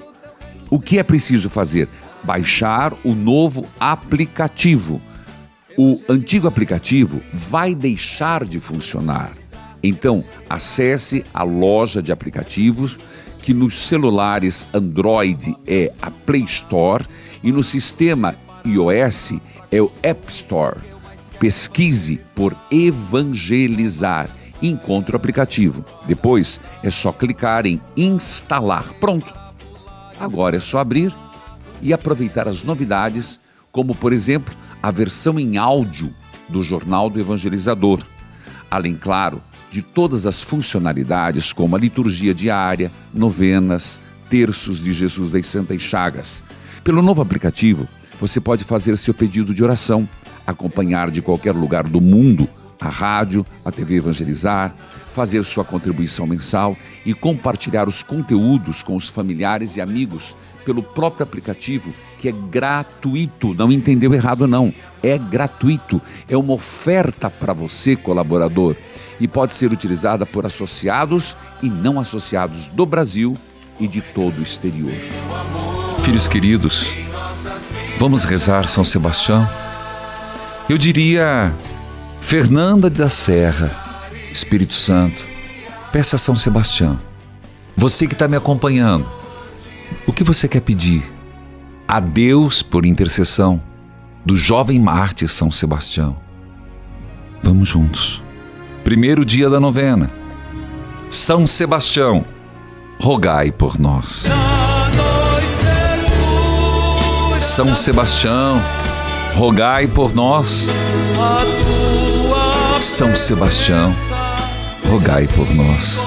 O 0.70 0.80
que 0.80 1.00
é 1.00 1.04
preciso 1.04 1.50
fazer? 1.50 1.90
Baixar 2.24 2.94
o 3.04 3.16
novo 3.16 3.66
aplicativo. 3.80 5.02
O 5.78 6.00
antigo 6.08 6.48
aplicativo 6.48 7.20
vai 7.34 7.74
deixar 7.74 8.46
de 8.46 8.60
funcionar. 8.60 9.34
Então, 9.82 10.24
acesse 10.48 11.26
a 11.34 11.42
loja 11.44 12.02
de 12.02 12.12
aplicativos, 12.12 12.98
que 13.42 13.54
nos 13.54 13.88
celulares 13.88 14.68
Android 14.72 15.56
é 15.66 15.92
a 16.02 16.12
Play 16.12 16.44
Store 16.44 17.04
e 17.44 17.52
no 17.52 17.64
sistema 17.64 18.36
iOS 18.64 19.34
é 19.72 19.82
o 19.82 19.92
App 20.04 20.32
Store. 20.32 20.78
Pesquise 21.40 22.22
por 22.36 22.56
Evangelizar. 22.72 24.30
Encontre 24.62 25.14
o 25.14 25.18
aplicativo. 25.18 25.84
Depois 26.06 26.62
é 26.84 26.92
só 26.92 27.12
clicar 27.12 27.66
em 27.66 27.82
instalar. 27.98 28.94
Pronto. 29.00 29.34
Agora 30.20 30.56
é 30.56 30.62
só 30.62 30.78
abrir 30.78 31.14
e 31.82 31.92
aproveitar 31.92 32.48
as 32.48 32.64
novidades, 32.64 33.40
como 33.72 33.94
por 33.94 34.14
exemplo 34.14 34.56
a 34.84 34.92
versão 34.92 35.40
em 35.40 35.56
áudio 35.56 36.14
do 36.50 36.62
Jornal 36.62 37.10
do 37.10 37.18
Evangelizador. 37.18 38.04
Além, 38.70 38.96
claro, 38.96 39.42
de 39.72 39.82
todas 39.82 40.28
as 40.28 40.44
funcionalidades 40.44 41.54
como 41.54 41.78
a 41.78 41.80
liturgia 41.80 42.34
diária, 42.34 42.92
novenas, 43.14 44.02
terços 44.30 44.84
de 44.84 44.92
Jesus 44.92 45.32
das 45.32 45.48
Santas 45.48 45.82
Chagas. 45.82 46.44
Pelo 46.84 47.02
novo 47.02 47.22
aplicativo, 47.22 47.88
você 48.20 48.42
pode 48.42 48.66
fazer 48.66 48.98
seu 48.98 49.14
pedido 49.14 49.54
de 49.54 49.64
oração, 49.64 50.08
acompanhar 50.46 51.10
de 51.10 51.22
qualquer 51.22 51.56
lugar 51.56 51.86
do 51.86 52.02
mundo 52.02 52.46
a 52.82 52.90
rádio, 52.90 53.46
a 53.64 53.72
TV 53.72 53.96
Evangelizar, 53.96 54.76
fazer 55.14 55.43
sua 55.45 55.64
contribuição 55.64 56.26
mensal 56.26 56.76
e 57.05 57.14
compartilhar 57.14 57.88
os 57.88 58.01
conteúdos 58.03 58.84
com 58.84 58.95
os 58.95 59.07
familiares 59.07 59.78
e 59.78 59.82
amigos 59.82 60.36
pelo 60.66 60.82
próprio 60.82 61.24
aplicativo, 61.24 61.93
que 62.20 62.28
é 62.28 62.32
gratuito. 62.32 63.53
Não 63.53 63.72
entendeu 63.72 64.14
errado, 64.14 64.47
não. 64.47 64.74
É 65.01 65.18
gratuito. 65.18 66.01
É 66.28 66.36
uma 66.36 66.53
oferta 66.53 67.30
para 67.30 67.53
você, 67.53 67.95
colaborador, 67.95 68.76
e 69.20 69.28
pode 69.28 69.53
ser 69.53 69.72
utilizada 69.72 70.26
por 70.26 70.45
associados 70.45 71.38
e 71.61 71.70
não 71.70 71.99
associados 71.99 72.68
do 72.68 72.86
Brasil 72.86 73.38
e 73.80 73.88
de 73.88 74.01
todo 74.01 74.39
o 74.39 74.43
exterior. 74.43 74.93
Filhos 76.03 76.28
queridos, 76.28 76.88
vamos 77.99 78.24
rezar 78.24 78.68
São 78.68 78.84
Sebastião? 78.84 79.47
Eu 80.70 80.78
diria 80.78 81.53
Fernanda 82.22 82.89
da 82.89 83.09
Serra, 83.09 83.83
Espírito 84.34 84.74
Santo, 84.74 85.24
peça 85.92 86.16
a 86.16 86.20
São 86.20 86.36
Sebastião. 86.36 87.00
Você 87.78 88.08
que 88.08 88.14
está 88.14 88.28
me 88.28 88.36
acompanhando, 88.36 89.06
o 90.08 90.12
que 90.12 90.24
você 90.24 90.48
quer 90.48 90.62
pedir? 90.62 91.04
A 91.88 92.00
Deus 92.00 92.64
por 92.64 92.84
intercessão 92.84 93.62
do 94.26 94.36
jovem 94.36 94.80
mártir 94.80 95.30
São 95.30 95.52
Sebastião. 95.52 96.18
Vamos 97.44 97.70
juntos. 97.70 98.24
Primeiro 98.84 99.24
dia 99.24 99.50
da 99.50 99.60
novena. 99.60 100.10
São 101.12 101.46
Sebastião, 101.46 102.26
rogai 103.00 103.52
por 103.52 103.80
nós. 103.80 104.24
São 107.40 107.76
Sebastião, 107.76 108.60
rogai 109.36 109.86
por 109.86 110.16
nós. 110.16 110.68
São 112.82 113.16
Sebastião, 113.16 113.94
rogai 114.88 115.28
por 115.28 115.50
nós. 115.54 115.98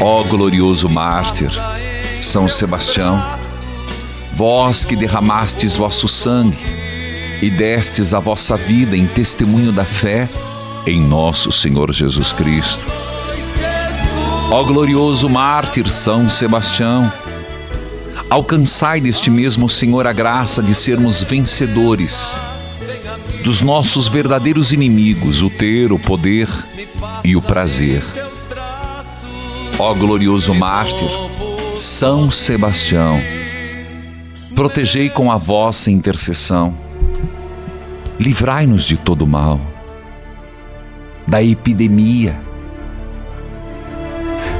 Ó 0.00 0.22
glorioso 0.24 0.88
mártir, 0.88 1.50
São 2.20 2.48
Sebastião, 2.48 3.22
vós 4.32 4.84
que 4.84 4.96
derramastes 4.96 5.76
vosso 5.76 6.08
sangue 6.08 6.58
e 7.40 7.50
destes 7.50 8.14
a 8.14 8.20
vossa 8.20 8.56
vida 8.56 8.96
em 8.96 9.06
testemunho 9.06 9.72
da 9.72 9.84
fé 9.84 10.28
em 10.86 11.00
nosso 11.00 11.52
Senhor 11.52 11.92
Jesus 11.92 12.32
Cristo. 12.32 12.84
Ó 14.50 14.62
glorioso 14.64 15.28
mártir 15.28 15.90
São 15.90 16.28
Sebastião, 16.28 17.12
alcançai 18.30 19.00
deste 19.00 19.30
mesmo 19.30 19.68
Senhor 19.68 20.06
a 20.06 20.12
graça 20.12 20.62
de 20.62 20.74
sermos 20.74 21.22
vencedores 21.22 22.34
dos 23.44 23.60
nossos 23.60 24.08
verdadeiros 24.08 24.72
inimigos, 24.72 25.42
o 25.42 25.50
ter, 25.50 25.92
o 25.92 25.98
poder 25.98 26.48
e 27.22 27.36
o 27.36 27.42
prazer. 27.42 28.02
Ó 29.78 29.92
glorioso 29.92 30.54
mártir, 30.54 31.10
São 31.76 32.30
Sebastião, 32.30 33.20
protegei 34.54 35.10
com 35.10 35.30
a 35.30 35.36
vossa 35.36 35.90
intercessão, 35.90 36.74
livrai-nos 38.18 38.84
de 38.84 38.96
todo 38.96 39.26
mal, 39.26 39.60
da 41.26 41.42
epidemia, 41.42 42.40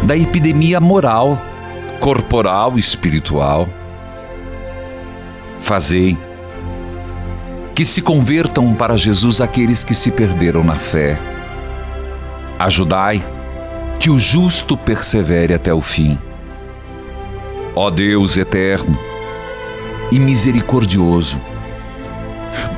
da 0.03 0.15
epidemia 0.15 0.79
moral, 0.79 1.41
corporal 2.01 2.77
e 2.77 2.81
espiritual. 2.81 3.67
Fazei 5.59 6.19
que 7.75 7.85
se 7.85 8.01
convertam 8.01 8.73
para 8.73 8.97
Jesus 8.97 9.41
aqueles 9.41 9.83
que 9.83 9.95
se 9.95 10.11
perderam 10.11 10.63
na 10.63 10.77
fé. 10.77 11.19
Ajudai 12.59 13.21
que 13.99 14.09
o 14.09 14.19
justo 14.19 14.77
persevere 14.77 15.53
até 15.53 15.75
o 15.75 15.83
fim. 15.83 16.17
Ó 17.75 17.91
Deus 17.91 18.37
eterno 18.37 18.97
e 20.13 20.21
misericordioso, 20.21 21.41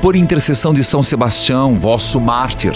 por 0.01 0.15
intercessão 0.15 0.73
de 0.73 0.83
São 0.83 1.03
Sebastião, 1.03 1.77
vosso 1.77 2.19
mártir, 2.19 2.73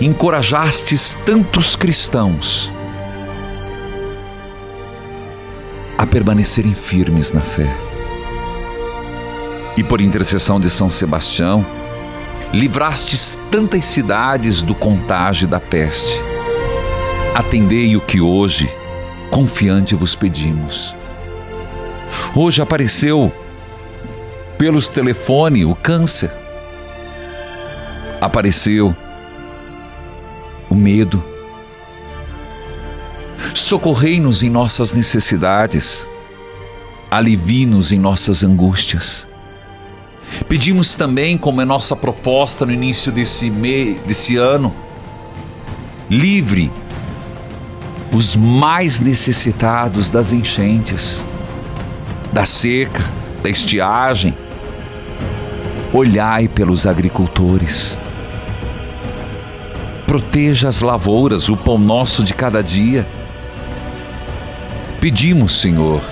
encorajastes 0.00 1.16
tantos 1.26 1.74
cristãos 1.74 2.70
a 5.98 6.06
permanecerem 6.06 6.74
firmes 6.74 7.32
na 7.32 7.40
fé 7.40 7.83
e 9.76 9.82
por 9.82 10.00
intercessão 10.00 10.60
de 10.60 10.70
São 10.70 10.88
Sebastião, 10.88 11.64
livrastes 12.52 13.38
tantas 13.50 13.84
cidades 13.84 14.62
do 14.62 14.74
contágio 14.74 15.48
da 15.48 15.58
peste. 15.58 16.20
Atendei 17.34 17.96
o 17.96 18.00
que 18.00 18.20
hoje, 18.20 18.70
confiante, 19.30 19.94
vos 19.94 20.14
pedimos. 20.14 20.94
Hoje 22.34 22.62
apareceu 22.62 23.32
pelos 24.56 24.86
telefone 24.86 25.64
o 25.64 25.74
câncer. 25.74 26.30
Apareceu 28.20 28.94
o 30.70 30.74
medo. 30.74 31.22
Socorrei-nos 33.52 34.42
em 34.42 34.50
nossas 34.50 34.92
necessidades. 34.92 36.06
Alivie-nos 37.10 37.92
em 37.92 37.98
nossas 37.98 38.44
angústias. 38.44 39.26
Pedimos 40.48 40.94
também, 40.94 41.38
como 41.38 41.60
é 41.60 41.64
nossa 41.64 41.96
proposta 41.96 42.66
no 42.66 42.72
início 42.72 43.10
desse, 43.10 43.50
mês, 43.50 43.98
desse 44.06 44.36
ano, 44.36 44.74
livre 46.08 46.70
os 48.12 48.36
mais 48.36 49.00
necessitados 49.00 50.08
das 50.08 50.32
enchentes, 50.32 51.24
da 52.32 52.46
seca, 52.46 53.02
da 53.42 53.50
estiagem. 53.50 54.36
Olhai 55.92 56.46
pelos 56.46 56.86
agricultores. 56.86 57.98
Proteja 60.06 60.68
as 60.68 60.80
lavouras, 60.80 61.48
o 61.48 61.56
pão 61.56 61.76
nosso 61.76 62.22
de 62.22 62.34
cada 62.34 62.62
dia. 62.62 63.08
Pedimos, 65.00 65.60
Senhor, 65.60 66.02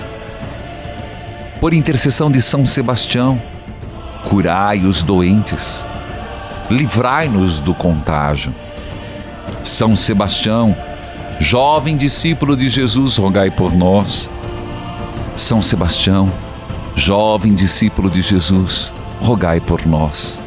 por 1.60 1.72
intercessão 1.72 2.30
de 2.30 2.42
São 2.42 2.66
Sebastião, 2.66 3.40
curai 4.24 4.84
os 4.84 5.02
doentes, 5.02 5.84
livrai-nos 6.70 7.60
do 7.60 7.74
contágio. 7.74 8.54
São 9.64 9.94
Sebastião, 9.94 10.76
jovem 11.38 11.96
discípulo 11.96 12.56
de 12.56 12.68
Jesus, 12.68 13.16
rogai 13.16 13.50
por 13.50 13.72
nós. 13.74 14.30
São 15.36 15.60
Sebastião, 15.60 16.32
jovem 16.94 17.54
discípulo 17.54 18.08
de 18.08 18.22
Jesus, 18.22 18.92
rogai 19.20 19.60
por 19.60 19.84
nós. 19.86 20.40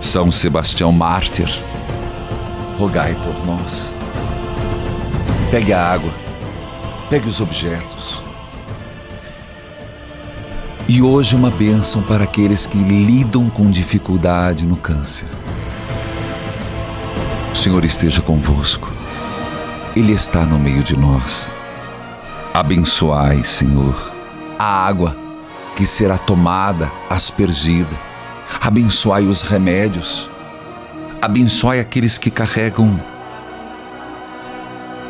São 0.00 0.30
Sebastião 0.30 0.90
mártir, 0.90 1.48
rogai 2.78 3.14
por 3.14 3.46
nós. 3.46 3.94
Pegue 5.50 5.72
a 5.72 5.92
água, 5.92 6.10
pegue 7.08 7.28
os 7.28 7.40
objetos, 7.40 8.23
e 10.86 11.00
hoje 11.00 11.34
uma 11.34 11.50
bênção 11.50 12.02
para 12.02 12.24
aqueles 12.24 12.66
que 12.66 12.76
lidam 12.76 13.48
com 13.48 13.70
dificuldade 13.70 14.66
no 14.66 14.76
câncer. 14.76 15.26
O 17.52 17.56
Senhor 17.56 17.84
esteja 17.84 18.20
convosco. 18.20 18.92
Ele 19.96 20.12
está 20.12 20.44
no 20.44 20.58
meio 20.58 20.82
de 20.82 20.96
nós. 20.96 21.48
Abençoai, 22.52 23.44
Senhor, 23.44 24.12
a 24.58 24.86
água 24.86 25.16
que 25.74 25.86
será 25.86 26.18
tomada, 26.18 26.92
aspergida. 27.08 27.96
Abençoai 28.60 29.26
os 29.26 29.42
remédios. 29.42 30.30
Abençoai 31.22 31.80
aqueles 31.80 32.18
que 32.18 32.30
carregam 32.30 33.00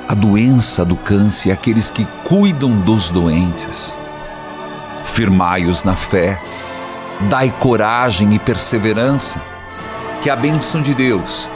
a 0.07 0.15
doença 0.15 0.85
do 0.85 0.95
câncer, 0.95 1.51
aqueles 1.51 1.91
que 1.91 2.07
cuidam 2.23 2.71
dos 2.83 3.11
doentes 3.11 3.99
firmai-os 5.13 5.85
na 5.85 5.95
fé, 5.95 6.41
dai 7.29 7.53
coragem 7.61 8.35
e 8.35 8.39
perseverança, 8.39 9.41
que 10.23 10.31
a 10.31 10.37
bênção 10.37 10.83
de 10.83 10.95
Deus, 10.95 11.49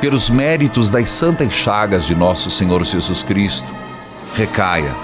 pelos 0.00 0.28
méritos 0.28 0.90
das 0.90 1.08
santas 1.08 1.52
chagas 1.52 2.04
de 2.04 2.14
nosso 2.14 2.50
Senhor 2.50 2.84
Jesus 2.84 3.22
Cristo, 3.22 3.72
recaia 4.34 4.94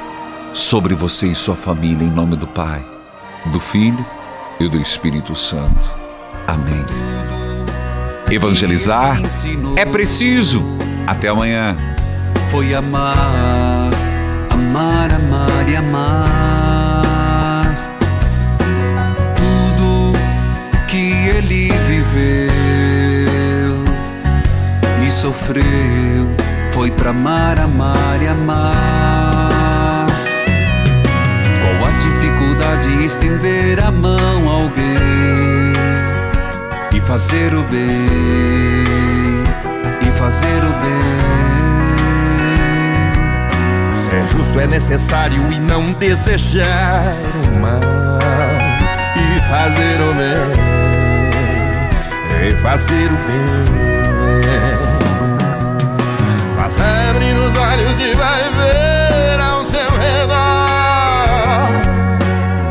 sobre 0.53 0.95
você 0.95 1.29
e 1.29 1.35
sua 1.35 1.57
família, 1.57 2.05
em 2.05 2.11
nome 2.11 2.37
do 2.37 2.47
Pai, 2.47 2.85
do 3.47 3.59
Filho 3.59 4.05
e 4.61 4.69
do 4.69 4.81
Espírito 4.81 5.35
Santo. 5.35 5.91
Amém. 6.47 6.85
Evangelizar 8.31 9.19
é 9.77 9.85
preciso. 9.85 10.63
Até 11.07 11.29
amanhã. 11.29 11.77
Foi 12.51 12.75
amar, 12.75 13.91
amar, 14.51 15.13
amar 15.13 15.69
e 15.69 15.77
amar. 15.77 16.42
Sofreu 25.23 26.27
foi 26.73 26.91
pra 26.91 27.11
amar, 27.11 27.61
amar 27.61 28.21
e 28.21 28.27
amar. 28.27 30.07
Qual 31.61 31.77
a 31.87 31.93
dificuldade 31.93 33.05
estender 33.05 33.79
a 33.85 33.93
mão 33.93 34.51
a 34.51 34.53
alguém 34.53 35.73
e 36.93 37.01
fazer 37.03 37.55
o 37.55 37.63
bem, 37.63 39.45
e 40.01 40.11
fazer 40.19 40.59
o 40.59 40.73
bem. 40.83 41.15
Ser 43.95 44.27
justo 44.37 44.59
é 44.59 44.67
necessário 44.67 45.53
e 45.53 45.61
não 45.61 45.93
desejar 45.93 47.15
o 47.47 47.61
mal 47.61 48.19
e 49.15 49.39
fazer 49.49 50.01
o 50.01 50.13
bem, 50.15 50.51
e 52.49 52.61
fazer 52.61 53.07
o 53.07 53.17
bem. 53.29 54.72
Basta 56.73 57.11
abrir 57.11 57.35
os 57.35 57.55
olhos 57.55 58.01
e 58.01 58.15
vai 58.15 58.51
ver 58.51 59.39
ao 59.41 59.63
seu 59.63 59.91
redor 59.91 60.33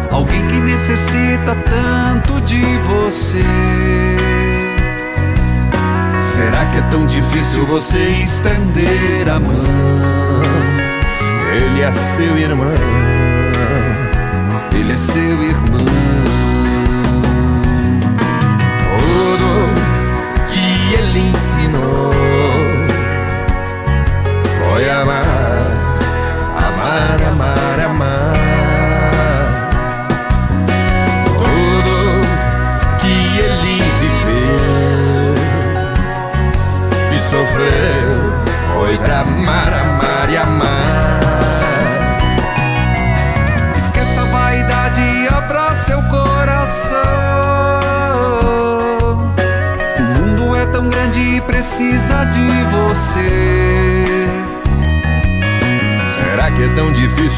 Alguém 0.10 0.48
que 0.48 0.56
necessita 0.56 1.56
tanto 1.70 2.42
de 2.42 2.64
você. 2.88 3.44
Será 6.20 6.66
que 6.66 6.80
é 6.80 6.82
tão 6.90 7.06
difícil 7.06 7.64
você 7.68 8.00
estender 8.00 9.30
a 9.30 9.40
mão? 9.40 10.42
Ele 11.54 11.82
é 11.82 11.92
seu 11.92 12.38
irmão, 12.40 12.74
ele 14.74 14.94
é 14.94 14.98
seu 14.98 15.44
irmão. 15.44 16.51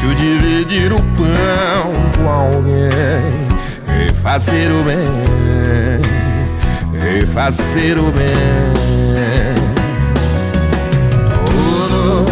Difícil 0.04 0.14
dividir 0.14 0.92
o 0.92 1.00
pão 1.16 1.92
com 2.16 2.28
alguém 2.28 3.48
e 4.06 4.12
fazer 4.12 4.70
o 4.70 4.84
bem, 4.84 4.98
e 7.20 7.26
fazer 7.26 7.98
o 7.98 8.10
bem? 8.12 9.54
Tudo 11.46 12.26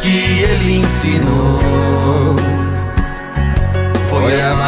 que 0.00 0.42
ele 0.42 0.78
ensinou 0.78 2.36
foi 4.08 4.40
amar, 4.40 4.63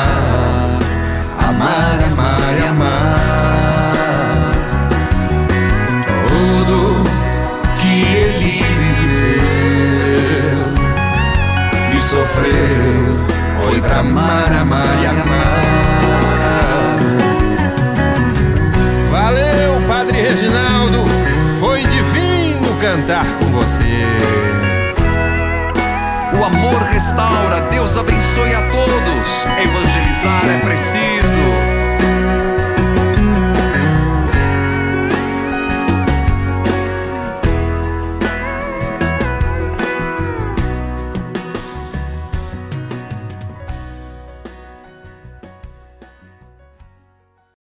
restaura. 27.07 27.61
Deus 27.71 27.97
abençoe 27.97 28.53
a 28.53 28.63
todos. 28.71 29.47
Evangelizar 29.63 30.43
é 30.49 30.59
preciso. 30.67 31.56